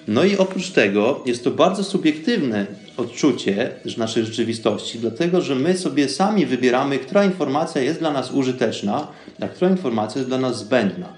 [0.09, 2.66] No i oprócz tego jest to bardzo subiektywne
[2.97, 9.09] odczucie naszej rzeczywistości, dlatego że my sobie sami wybieramy, która informacja jest dla nas użyteczna,
[9.41, 11.09] a która informacja jest dla nas zbędna.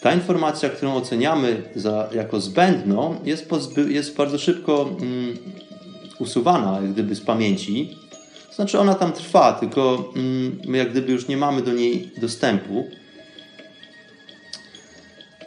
[0.00, 3.48] Ta informacja, którą oceniamy za, jako zbędną, jest,
[3.88, 5.36] jest bardzo szybko mm,
[6.18, 7.96] usuwana jak gdyby z pamięci,
[8.56, 12.90] znaczy ona tam trwa, tylko mm, my jak gdyby już nie mamy do niej dostępu.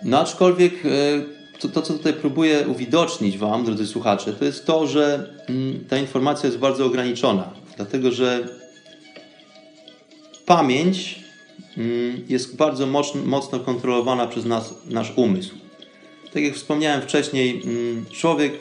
[0.04, 0.90] No aczkolwiek e,
[1.60, 5.98] to, to, co tutaj próbuję uwidocznić Wam, drodzy słuchacze, to jest to, że mm, ta
[5.98, 7.54] informacja jest bardzo ograniczona.
[7.76, 8.48] Dlatego, że
[10.46, 11.20] pamięć
[11.78, 12.88] mm, jest bardzo
[13.26, 15.56] mocno, kontrolowana przez nas, nasz umysł.
[16.34, 17.62] Tak jak wspomniałem wcześniej,
[18.12, 18.54] człowiek,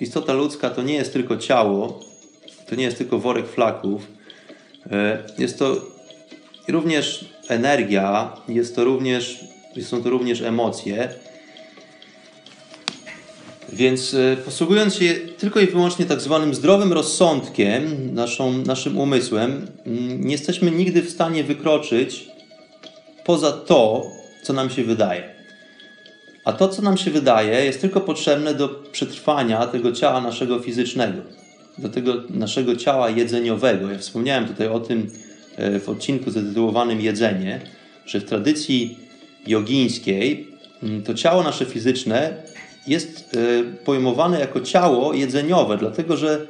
[0.00, 2.00] istota ludzka to nie jest tylko ciało,
[2.74, 4.06] to nie jest tylko worek flaków.
[4.90, 5.76] E, jest to
[6.68, 9.44] również energia, jest to również,
[9.82, 11.08] są to również emocje.
[13.72, 20.24] Więc e, posługując się tylko i wyłącznie tak zwanym zdrowym rozsądkiem, naszą, naszym umysłem, mm,
[20.24, 22.28] nie jesteśmy nigdy w stanie wykroczyć
[23.24, 24.10] poza to,
[24.42, 25.34] co nam się wydaje.
[26.44, 31.22] A to, co nam się wydaje, jest tylko potrzebne do przetrwania tego ciała naszego fizycznego,
[31.78, 33.90] do tego naszego ciała jedzeniowego.
[33.90, 35.10] Ja wspomniałem tutaj o tym
[35.56, 37.60] e, w odcinku zatytułowanym Jedzenie,
[38.06, 38.98] że w tradycji
[39.46, 40.48] jogińskiej
[40.82, 42.34] mm, to ciało nasze fizyczne
[42.86, 46.46] jest e, pojmowane jako ciało jedzeniowe, dlatego że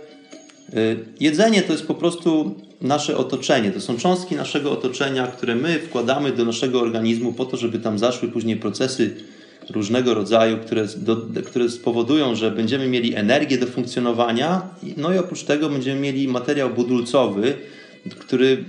[0.72, 0.76] e,
[1.20, 3.70] jedzenie to jest po prostu nasze otoczenie.
[3.70, 7.98] To są cząstki naszego otoczenia, które my wkładamy do naszego organizmu po to, żeby tam
[7.98, 9.16] zaszły później procesy
[9.70, 14.62] różnego rodzaju, które, do, które spowodują, że będziemy mieli energię do funkcjonowania,
[14.96, 17.54] no i oprócz tego będziemy mieli materiał budulcowy,
[18.18, 18.64] który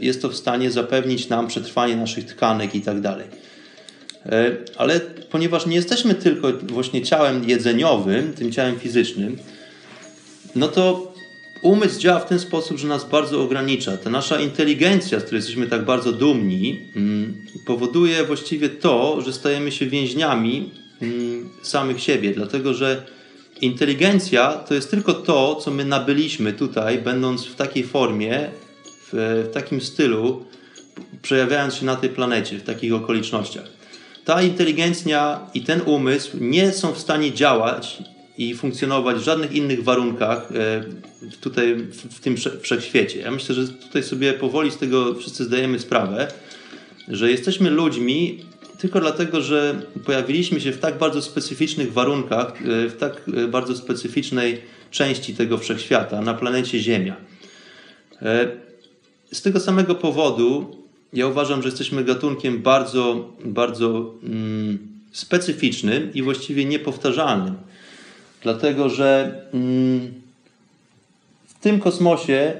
[0.00, 3.26] e, jest to w stanie zapewnić nam przetrwanie naszych tkanek i tak dalej.
[4.26, 9.38] E, ale ponieważ nie jesteśmy tylko właśnie ciałem jedzeniowym, tym ciałem fizycznym,
[10.56, 11.09] no to
[11.62, 13.96] umysł działa w ten sposób, że nas bardzo ogranicza.
[13.96, 19.72] Ta nasza inteligencja, z której jesteśmy tak bardzo dumni, mm, powoduje właściwie to, że stajemy
[19.72, 20.70] się więźniami
[21.02, 23.02] mm, samych siebie, dlatego że
[23.60, 28.50] inteligencja to jest tylko to, co my nabyliśmy tutaj, będąc w takiej formie,
[29.12, 30.44] w, w takim stylu,
[31.22, 33.80] przejawiając się na tej planecie, w takich okolicznościach
[34.24, 37.98] ta inteligencja i ten umysł nie są w stanie działać
[38.40, 40.84] i funkcjonować w żadnych innych warunkach e,
[41.40, 41.76] tutaj
[42.10, 43.20] w tym wszechświecie.
[43.20, 46.28] Ja myślę, że tutaj sobie powoli z tego wszyscy zdajemy sprawę,
[47.08, 48.44] że jesteśmy ludźmi
[48.78, 53.76] tylko dlatego, że pojawiliśmy się w tak bardzo specyficznych warunkach, e, w tak e, bardzo
[53.76, 54.60] specyficznej
[54.90, 57.16] części tego wszechświata, na planecie Ziemia.
[59.32, 60.76] Z tego samego powodu
[61.12, 64.78] ja uważam, że jesteśmy gatunkiem bardzo, bardzo mm,
[65.12, 67.54] specyficznym i właściwie niepowtarzalnym.
[68.42, 70.14] Dlatego, że mm,
[71.46, 72.52] w tym kosmosie,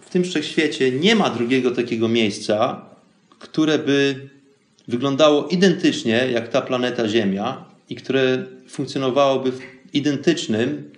[0.00, 2.84] w tym wszechświecie nie ma drugiego takiego miejsca,
[3.38, 4.28] które by
[4.88, 9.60] wyglądało identycznie jak ta planeta Ziemia i które funkcjonowałoby w
[9.92, 10.90] identycznym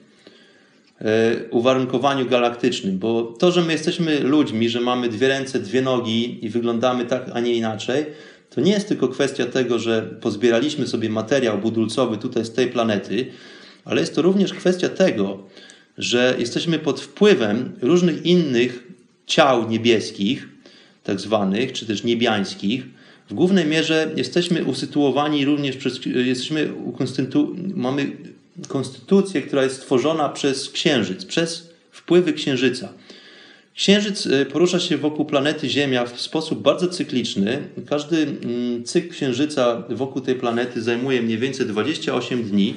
[1.05, 6.45] E, uwarunkowaniu galaktycznym, bo to, że my jesteśmy ludźmi, że mamy dwie ręce, dwie nogi
[6.45, 8.07] i wyglądamy tak, a nie inaczej,
[8.51, 13.27] to nie jest tylko kwestia tego, że pozbieraliśmy sobie materiał budulcowy tutaj z tej planety,
[13.85, 15.39] ale jest to również kwestia tego,
[15.99, 18.87] że jesteśmy pod wpływem różnych innych
[19.27, 20.49] ciał niebieskich,
[21.05, 22.87] tak zwanych, czy też niebiańskich.
[23.29, 26.73] W głównej mierze jesteśmy usytuowani również przez, jesteśmy,
[27.75, 28.13] mamy
[28.69, 32.93] konstytucję, która jest stworzona przez Księżyc, przez wpływy Księżyca.
[33.75, 37.63] Księżyc y, porusza się wokół planety Ziemia w sposób bardzo cykliczny.
[37.89, 42.75] Każdy mm, cykl Księżyca wokół tej planety zajmuje mniej więcej 28 dni.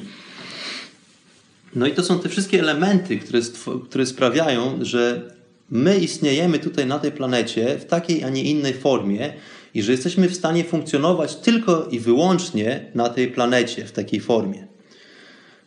[1.75, 3.39] No i to są te wszystkie elementy, które,
[3.85, 5.31] które sprawiają, że
[5.69, 9.33] my istniejemy tutaj na tej planecie w takiej, a nie innej formie
[9.73, 14.67] i że jesteśmy w stanie funkcjonować tylko i wyłącznie na tej planecie w takiej formie.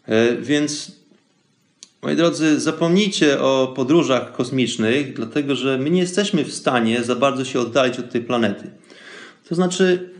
[0.07, 0.93] E, więc,
[2.03, 7.45] moi drodzy, zapomnijcie o podróżach kosmicznych, dlatego że my nie jesteśmy w stanie za bardzo
[7.45, 8.71] się oddalić od tej planety.
[9.49, 10.16] To znaczy,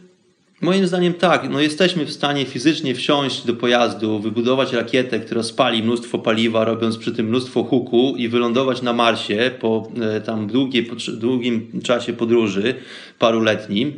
[0.61, 5.83] moim zdaniem tak, no jesteśmy w stanie fizycznie wsiąść do pojazdu, wybudować rakietę, która spali
[5.83, 10.91] mnóstwo paliwa, robiąc przy tym mnóstwo huku i wylądować na Marsie po e, tam długiej,
[11.13, 12.75] długim czasie podróży,
[13.19, 13.93] paruletnim.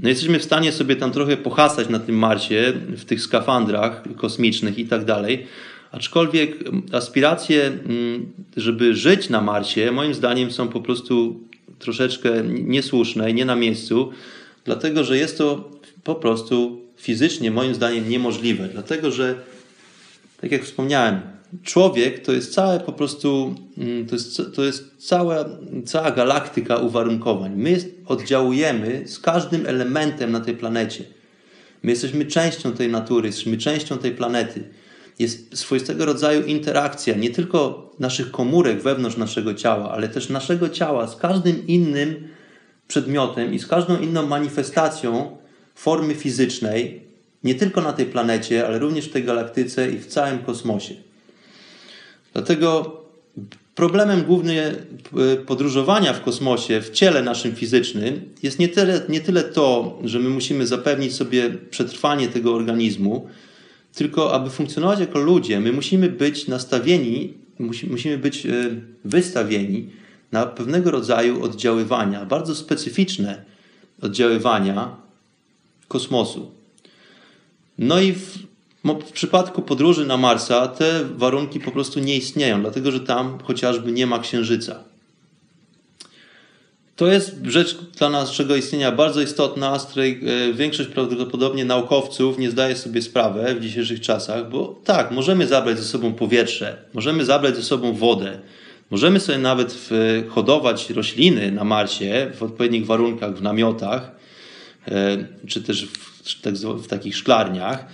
[0.00, 4.78] No jesteśmy w stanie sobie tam trochę pohasać na tym Marsie, w tych skafandrach kosmicznych
[4.78, 5.46] i tak dalej.
[5.92, 6.56] Aczkolwiek
[6.92, 7.72] aspiracje,
[8.56, 11.40] żeby żyć na Marsie, moim zdaniem są po prostu
[11.78, 14.10] troszeczkę niesłuszne i nie na miejscu,
[14.64, 15.75] dlatego że jest to
[16.06, 18.68] po prostu fizycznie, moim zdaniem, niemożliwe.
[18.68, 19.34] Dlatego że,
[20.40, 21.20] tak jak wspomniałem,
[21.62, 25.44] człowiek to jest całe po prostu, mm, to jest, to jest cała,
[25.84, 27.52] cała galaktyka uwarunkowań.
[27.56, 31.04] My oddziałujemy z każdym elementem na tej planecie.
[31.82, 34.64] My jesteśmy częścią tej natury, jesteśmy częścią tej planety.
[35.18, 41.06] Jest swoistego rodzaju interakcja nie tylko naszych komórek wewnątrz naszego ciała, ale też naszego ciała
[41.06, 42.28] z każdym innym
[42.88, 45.36] przedmiotem i z każdą inną manifestacją
[45.76, 47.00] formy fizycznej,
[47.44, 50.94] nie tylko na tej planecie, ale również w tej galaktyce i w całym kosmosie.
[52.32, 53.00] Dlatego
[53.74, 59.42] problemem głównym e, podróżowania w kosmosie, w ciele naszym fizycznym, jest nie tyle, nie tyle
[59.42, 63.28] to, że my musimy zapewnić sobie przetrwanie tego organizmu,
[63.94, 67.34] tylko aby funkcjonować jako ludzie, my musimy być nastawieni,
[67.88, 68.50] musimy być e,
[69.04, 69.88] wystawieni
[70.32, 73.42] na pewnego rodzaju oddziaływania, bardzo specyficzne
[74.02, 75.05] oddziaływania
[75.88, 76.50] kosmosu.
[77.78, 78.38] No i w
[78.94, 83.92] w przypadku podróży na Marsa te warunki po prostu nie istnieją, dlatego że tam chociażby
[83.92, 84.84] nie ma księżyca.
[86.96, 90.20] to jest rzecz dla naszego istnienia bardzo istotna, z której
[90.50, 95.78] e, większość prawdopodobnie naukowców nie zdaje sobie sprawy w dzisiejszych czasach, bo tak, możemy zabrać
[95.78, 98.38] ze sobą powietrze, możemy zabrać ze sobą wodę,
[98.90, 99.88] możemy sobie nawet
[100.28, 104.15] hodować rośliny na Marsie w odpowiednich warunkach, w namiotach, e,
[105.46, 107.86] czy też w, tak w takich szklarniach,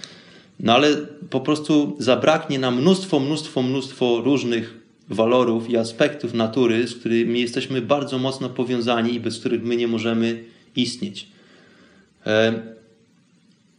[0.61, 0.97] no ale
[1.30, 7.82] po prostu zabraknie nam mnóstwo, mnóstwo, mnóstwo różnych walorów i aspektów natury, z którymi jesteśmy
[7.82, 10.45] bardzo mocno powiązani i bez których my nie możemy
[10.76, 11.28] istnieć.
[12.26, 12.53] E,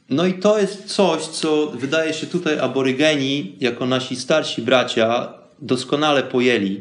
[0.10, 6.24] no i to jest coś, co wydaje się tutaj aborygeni, jako nasi starsi bracia, doskonale
[6.24, 6.80] pojęli.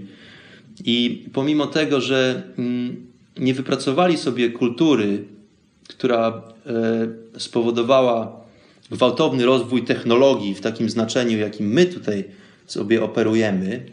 [0.84, 3.06] I pomimo tego, że mm,
[3.38, 5.24] nie wypracowali sobie kultury,
[5.98, 6.42] która
[7.34, 8.40] e, spowodowała
[8.90, 12.24] gwałtowny rozwój technologii w takim znaczeniu, jakim my tutaj
[12.66, 13.84] sobie operujemy,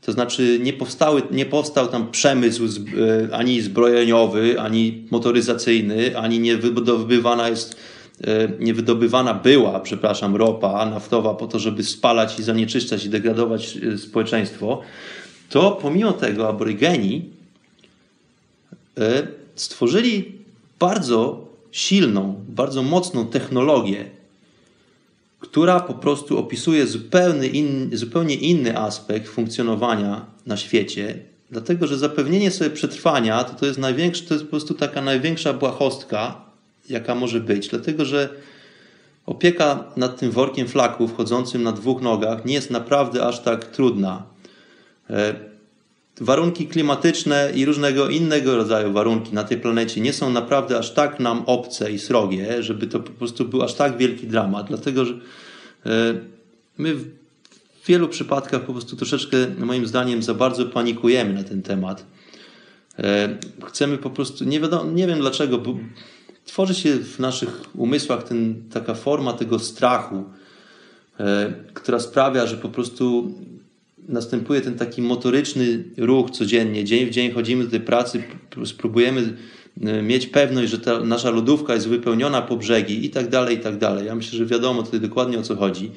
[0.00, 6.56] to znaczy nie, powstały, nie powstał tam przemysł e, ani zbrojeniowy, ani motoryzacyjny, ani nie
[6.56, 7.76] wydobywana jest,
[8.26, 13.78] e, nie wydobywana była, przepraszam, ropa naftowa po to, żeby spalać i zanieczyszczać i degradować
[13.96, 14.80] społeczeństwo,
[15.48, 17.24] to pomimo tego aborygeni
[19.54, 20.43] stworzyli
[20.78, 24.10] bardzo silną, bardzo mocną technologię,
[25.40, 31.18] która po prostu opisuje zupełnie inny, zupełnie inny aspekt funkcjonowania na świecie,
[31.50, 35.52] dlatego że zapewnienie sobie przetrwania to, to, jest największy, to jest po prostu taka największa
[35.52, 36.40] błahostka,
[36.88, 38.28] jaka może być, dlatego że
[39.26, 44.22] opieka nad tym workiem flaków chodzącym na dwóch nogach nie jest naprawdę aż tak trudna.
[46.20, 51.20] Warunki klimatyczne i różnego innego rodzaju warunki na tej planecie nie są naprawdę aż tak
[51.20, 55.14] nam obce i srogie, żeby to po prostu był aż tak wielki dramat, dlatego że
[55.86, 56.14] e,
[56.78, 62.06] my w wielu przypadkach po prostu troszeczkę, moim zdaniem, za bardzo panikujemy na ten temat.
[62.98, 65.76] E, chcemy po prostu, nie, wiadomo, nie wiem dlaczego, bo
[66.44, 70.24] tworzy się w naszych umysłach ten, taka forma tego strachu,
[71.20, 73.34] e, która sprawia, że po prostu
[74.08, 76.84] następuje ten taki motoryczny ruch codziennie.
[76.84, 78.22] Dzień w dzień chodzimy do tej pracy,
[78.64, 79.36] spróbujemy
[79.82, 83.60] e, mieć pewność, że ta nasza lodówka jest wypełniona po brzegi i tak dalej, i
[83.60, 84.06] tak dalej.
[84.06, 85.90] Ja myślę, że wiadomo tutaj dokładnie o co chodzi.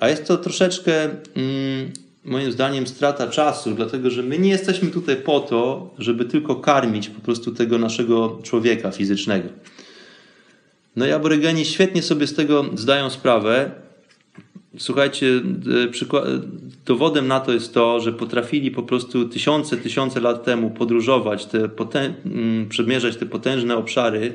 [0.00, 1.92] A jest to troszeczkę, mm,
[2.24, 7.08] moim zdaniem, strata czasu, dlatego że my nie jesteśmy tutaj po to, żeby tylko karmić
[7.08, 9.48] po prostu tego naszego człowieka fizycznego.
[10.96, 13.70] No i aborygeni świetnie sobie z tego zdają sprawę,
[14.78, 16.40] Słuchajcie, e,
[16.86, 21.68] dowodem na to jest to, że potrafili po prostu tysiące, tysiące lat temu podróżować, te
[22.24, 24.32] mm, przemierzać te potężne obszary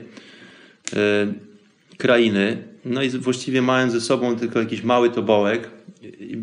[0.93, 1.33] e,
[1.97, 5.69] krainy, no i właściwie mając ze sobą tylko jakiś mały tobołek,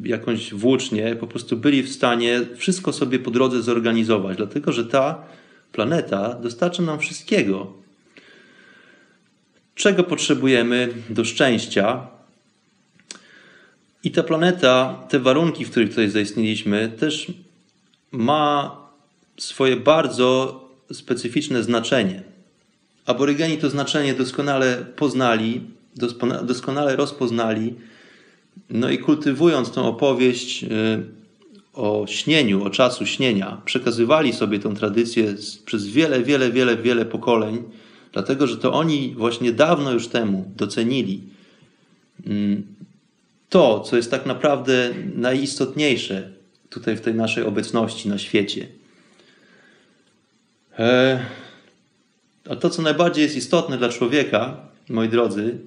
[0.04, 5.24] jakąś włócznię, po prostu byli w stanie wszystko sobie po drodze zorganizować, dlatego że ta
[5.72, 7.72] planeta dostarcza nam wszystkiego.
[9.74, 12.08] Czego potrzebujemy do szczęścia,
[14.04, 17.32] i ta planeta, te warunki, w których tutaj zaistnieliśmy, też
[18.12, 18.76] ma
[19.38, 20.60] swoje bardzo
[20.92, 22.22] specyficzne znaczenie.
[23.06, 25.60] Aborygeni to znaczenie doskonale poznali,
[26.42, 27.74] doskonale rozpoznali,
[28.70, 30.68] no i kultywując tą opowieść y,
[31.74, 35.34] o śnieniu, o czasu śnienia, przekazywali sobie tę tradycję
[35.64, 37.62] przez wiele, wiele, wiele, wiele pokoleń,
[38.12, 41.20] dlatego że to oni właśnie dawno już temu docenili
[42.26, 42.62] mm,
[43.50, 46.30] to, co jest tak naprawdę najistotniejsze
[46.70, 48.66] tutaj w tej naszej obecności na świecie.
[50.78, 51.20] E,
[52.50, 54.56] a to, co najbardziej jest istotne dla człowieka,
[54.88, 55.58] moi drodzy,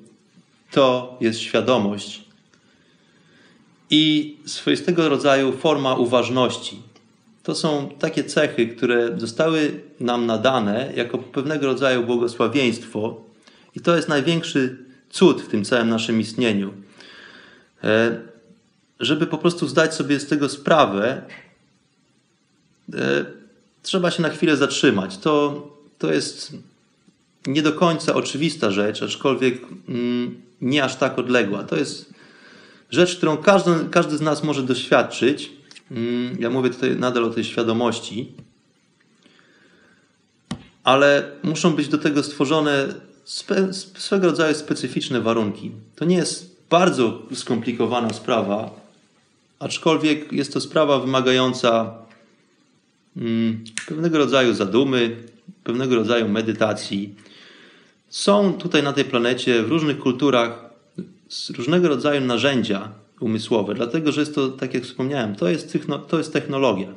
[0.72, 2.24] to jest świadomość
[3.90, 6.82] i swoistego rodzaju forma uważności.
[7.44, 13.22] To są takie cechy, które zostały nam nadane jako pewnego rodzaju błogosławieństwo,
[13.76, 14.78] i to jest największy
[15.10, 16.74] cud w tym całym naszym istnieniu.
[17.84, 18.20] E,
[19.00, 21.22] żeby po prostu zdać sobie z tego sprawę,
[22.94, 23.26] e,
[23.84, 25.18] trzeba się na chwilę zatrzymać.
[25.18, 26.54] To, to jest
[27.48, 31.64] nie do końca oczywista rzecz, aczkolwiek mm, nie aż tak odległa.
[31.64, 32.14] To jest
[32.92, 35.52] rzecz, którą każdy, każdy z nas może doświadczyć.
[35.92, 38.32] Mm, ja mówię tutaj nadal o tej świadomości,
[40.84, 42.88] ale muszą być do tego stworzone
[43.96, 45.72] swego rodzaju specyficzne warunki.
[45.96, 48.70] To nie jest bardzo skomplikowana sprawa,
[49.60, 51.94] aczkolwiek jest to sprawa wymagająca
[53.18, 55.16] mm, pewnego rodzaju zadumy,
[55.64, 57.16] pewnego rodzaju medytacji.
[58.10, 60.70] Są tutaj na tej planecie w różnych kulturach
[61.58, 62.90] różnego rodzaju narzędzia
[63.20, 65.78] umysłowe, dlatego że jest to, tak jak wspomniałem, to jest,
[66.08, 66.88] to jest technologia.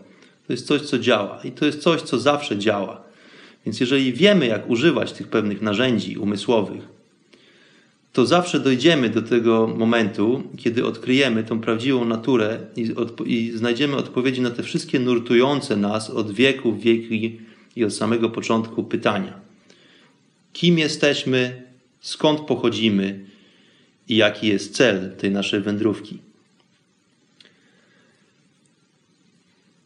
[0.47, 3.01] To jest coś, co działa i to jest coś, co zawsze działa.
[3.66, 6.95] Więc jeżeli wiemy, jak używać tych pewnych narzędzi umysłowych,
[8.17, 12.95] to zawsze dojdziemy do tego momentu, kiedy odkryjemy tą prawdziwą naturę i,
[13.27, 17.41] i znajdziemy odpowiedzi na te wszystkie nurtujące nas od wieków, wieki
[17.77, 19.41] i od samego początku pytania.
[20.53, 21.63] Kim jesteśmy,
[22.01, 23.25] skąd pochodzimy
[24.09, 26.19] i jaki jest cel tej naszej wędrówki.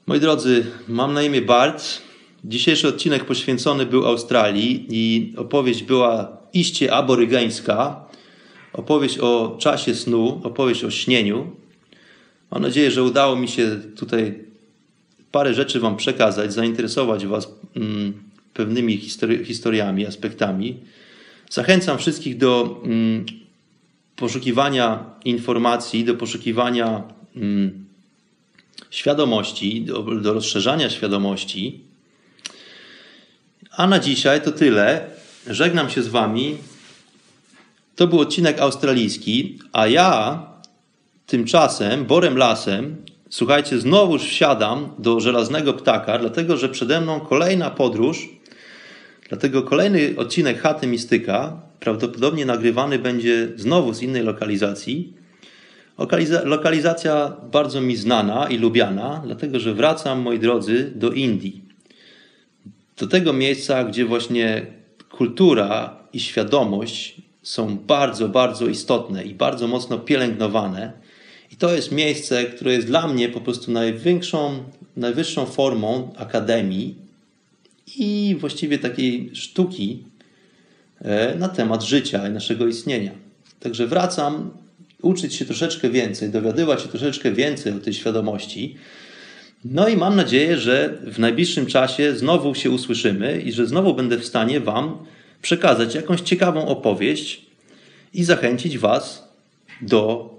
[0.07, 1.85] Moi drodzy, mam na imię Bart.
[2.45, 8.10] Dzisiejszy odcinek poświęcony był Australii i opowieść była iście aborygeńska.
[8.73, 11.51] Opowieść o czasie snu, opowieść o śnieniu.
[12.51, 14.45] Mam nadzieję, że udało mi się tutaj
[15.33, 18.13] parę rzeczy Wam przekazać, zainteresować Was mm,
[18.55, 20.77] pewnymi histori historiami, aspektami.
[21.51, 23.27] Zachęcam wszystkich do mm,
[24.17, 27.03] poszukiwania informacji, do poszukiwania
[27.37, 27.85] mm,
[28.91, 31.81] świadomości, do, do rozszerzania świadomości.
[33.71, 35.07] A na dzisiaj to tyle.
[35.47, 36.57] Żegnam się z Wami.
[38.01, 40.43] To był odcinek australijski, a ja
[41.27, 42.97] tymczasem, borem lasem,
[43.31, 48.29] słuchajcie, znowuż wsiadam do żelaznego ptaka, dlatego że przede mną kolejna podróż,
[49.29, 55.13] dlatego kolejny odcinek Chaty Mistyka, prawdopodobnie nagrywany będzie znowu z innej lokalizacji.
[55.99, 61.65] Lokaliza lokalizacja bardzo mi znana i lubiana, dlatego że wracam, moi drodzy, do Indii.
[62.99, 64.67] Do tego miejsca, gdzie właśnie
[65.11, 70.93] kultura i świadomość są bardzo, bardzo istotne i bardzo mocno pielęgnowane.
[71.53, 74.65] I to jest miejsce, które jest dla mnie po prostu największą,
[74.97, 76.95] najwyższą formą akademii
[77.97, 80.05] i właściwie takiej sztuki
[81.01, 83.13] e, na temat życia i naszego istnienia.
[83.61, 84.51] Także wracam
[85.03, 88.77] uczyć się troszeczkę więcej, dowiadywać się troszeczkę więcej o tej świadomości.
[89.65, 94.19] No i mam nadzieję, że w najbliższym czasie znowu się usłyszymy i że znowu będę
[94.19, 94.99] w stanie Wam
[95.43, 97.47] przekazać jakąś ciekawą opowieść
[98.15, 99.29] i zachęcić Was
[99.81, 100.31] do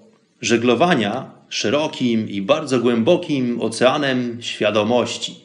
[0.42, 5.36] żeglowania szerokim i bardzo głębokim oceanem świadomości.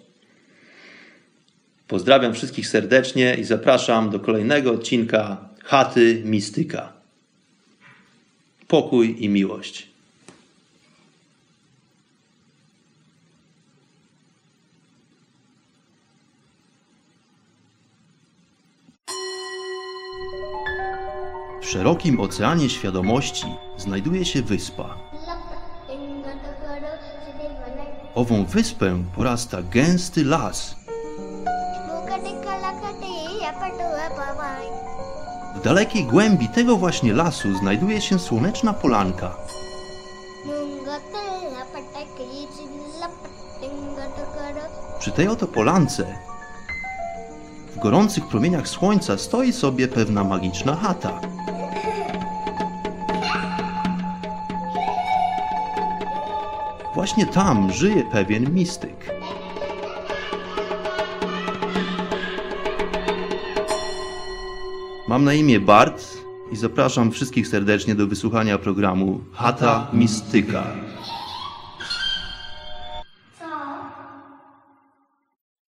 [1.88, 6.92] Pozdrawiam wszystkich serdecznie i zapraszam do kolejnego odcinka Chaty Mistyka
[8.68, 9.95] pokój i miłość.
[21.66, 24.94] W szerokim oceanie świadomości znajduje się wyspa.
[28.14, 30.76] Ową wyspę porasta gęsty las.
[35.56, 39.36] W dalekiej głębi tego właśnie lasu znajduje się słoneczna polanka.
[44.98, 46.06] Przy tej oto polance
[47.76, 51.20] w gorących promieniach słońca stoi sobie pewna magiczna chata.
[56.96, 59.10] Właśnie tam żyje pewien mistyk.
[65.08, 66.16] Mam na imię Bart
[66.52, 70.66] i zapraszam wszystkich serdecznie do wysłuchania programu Hata Mistyka.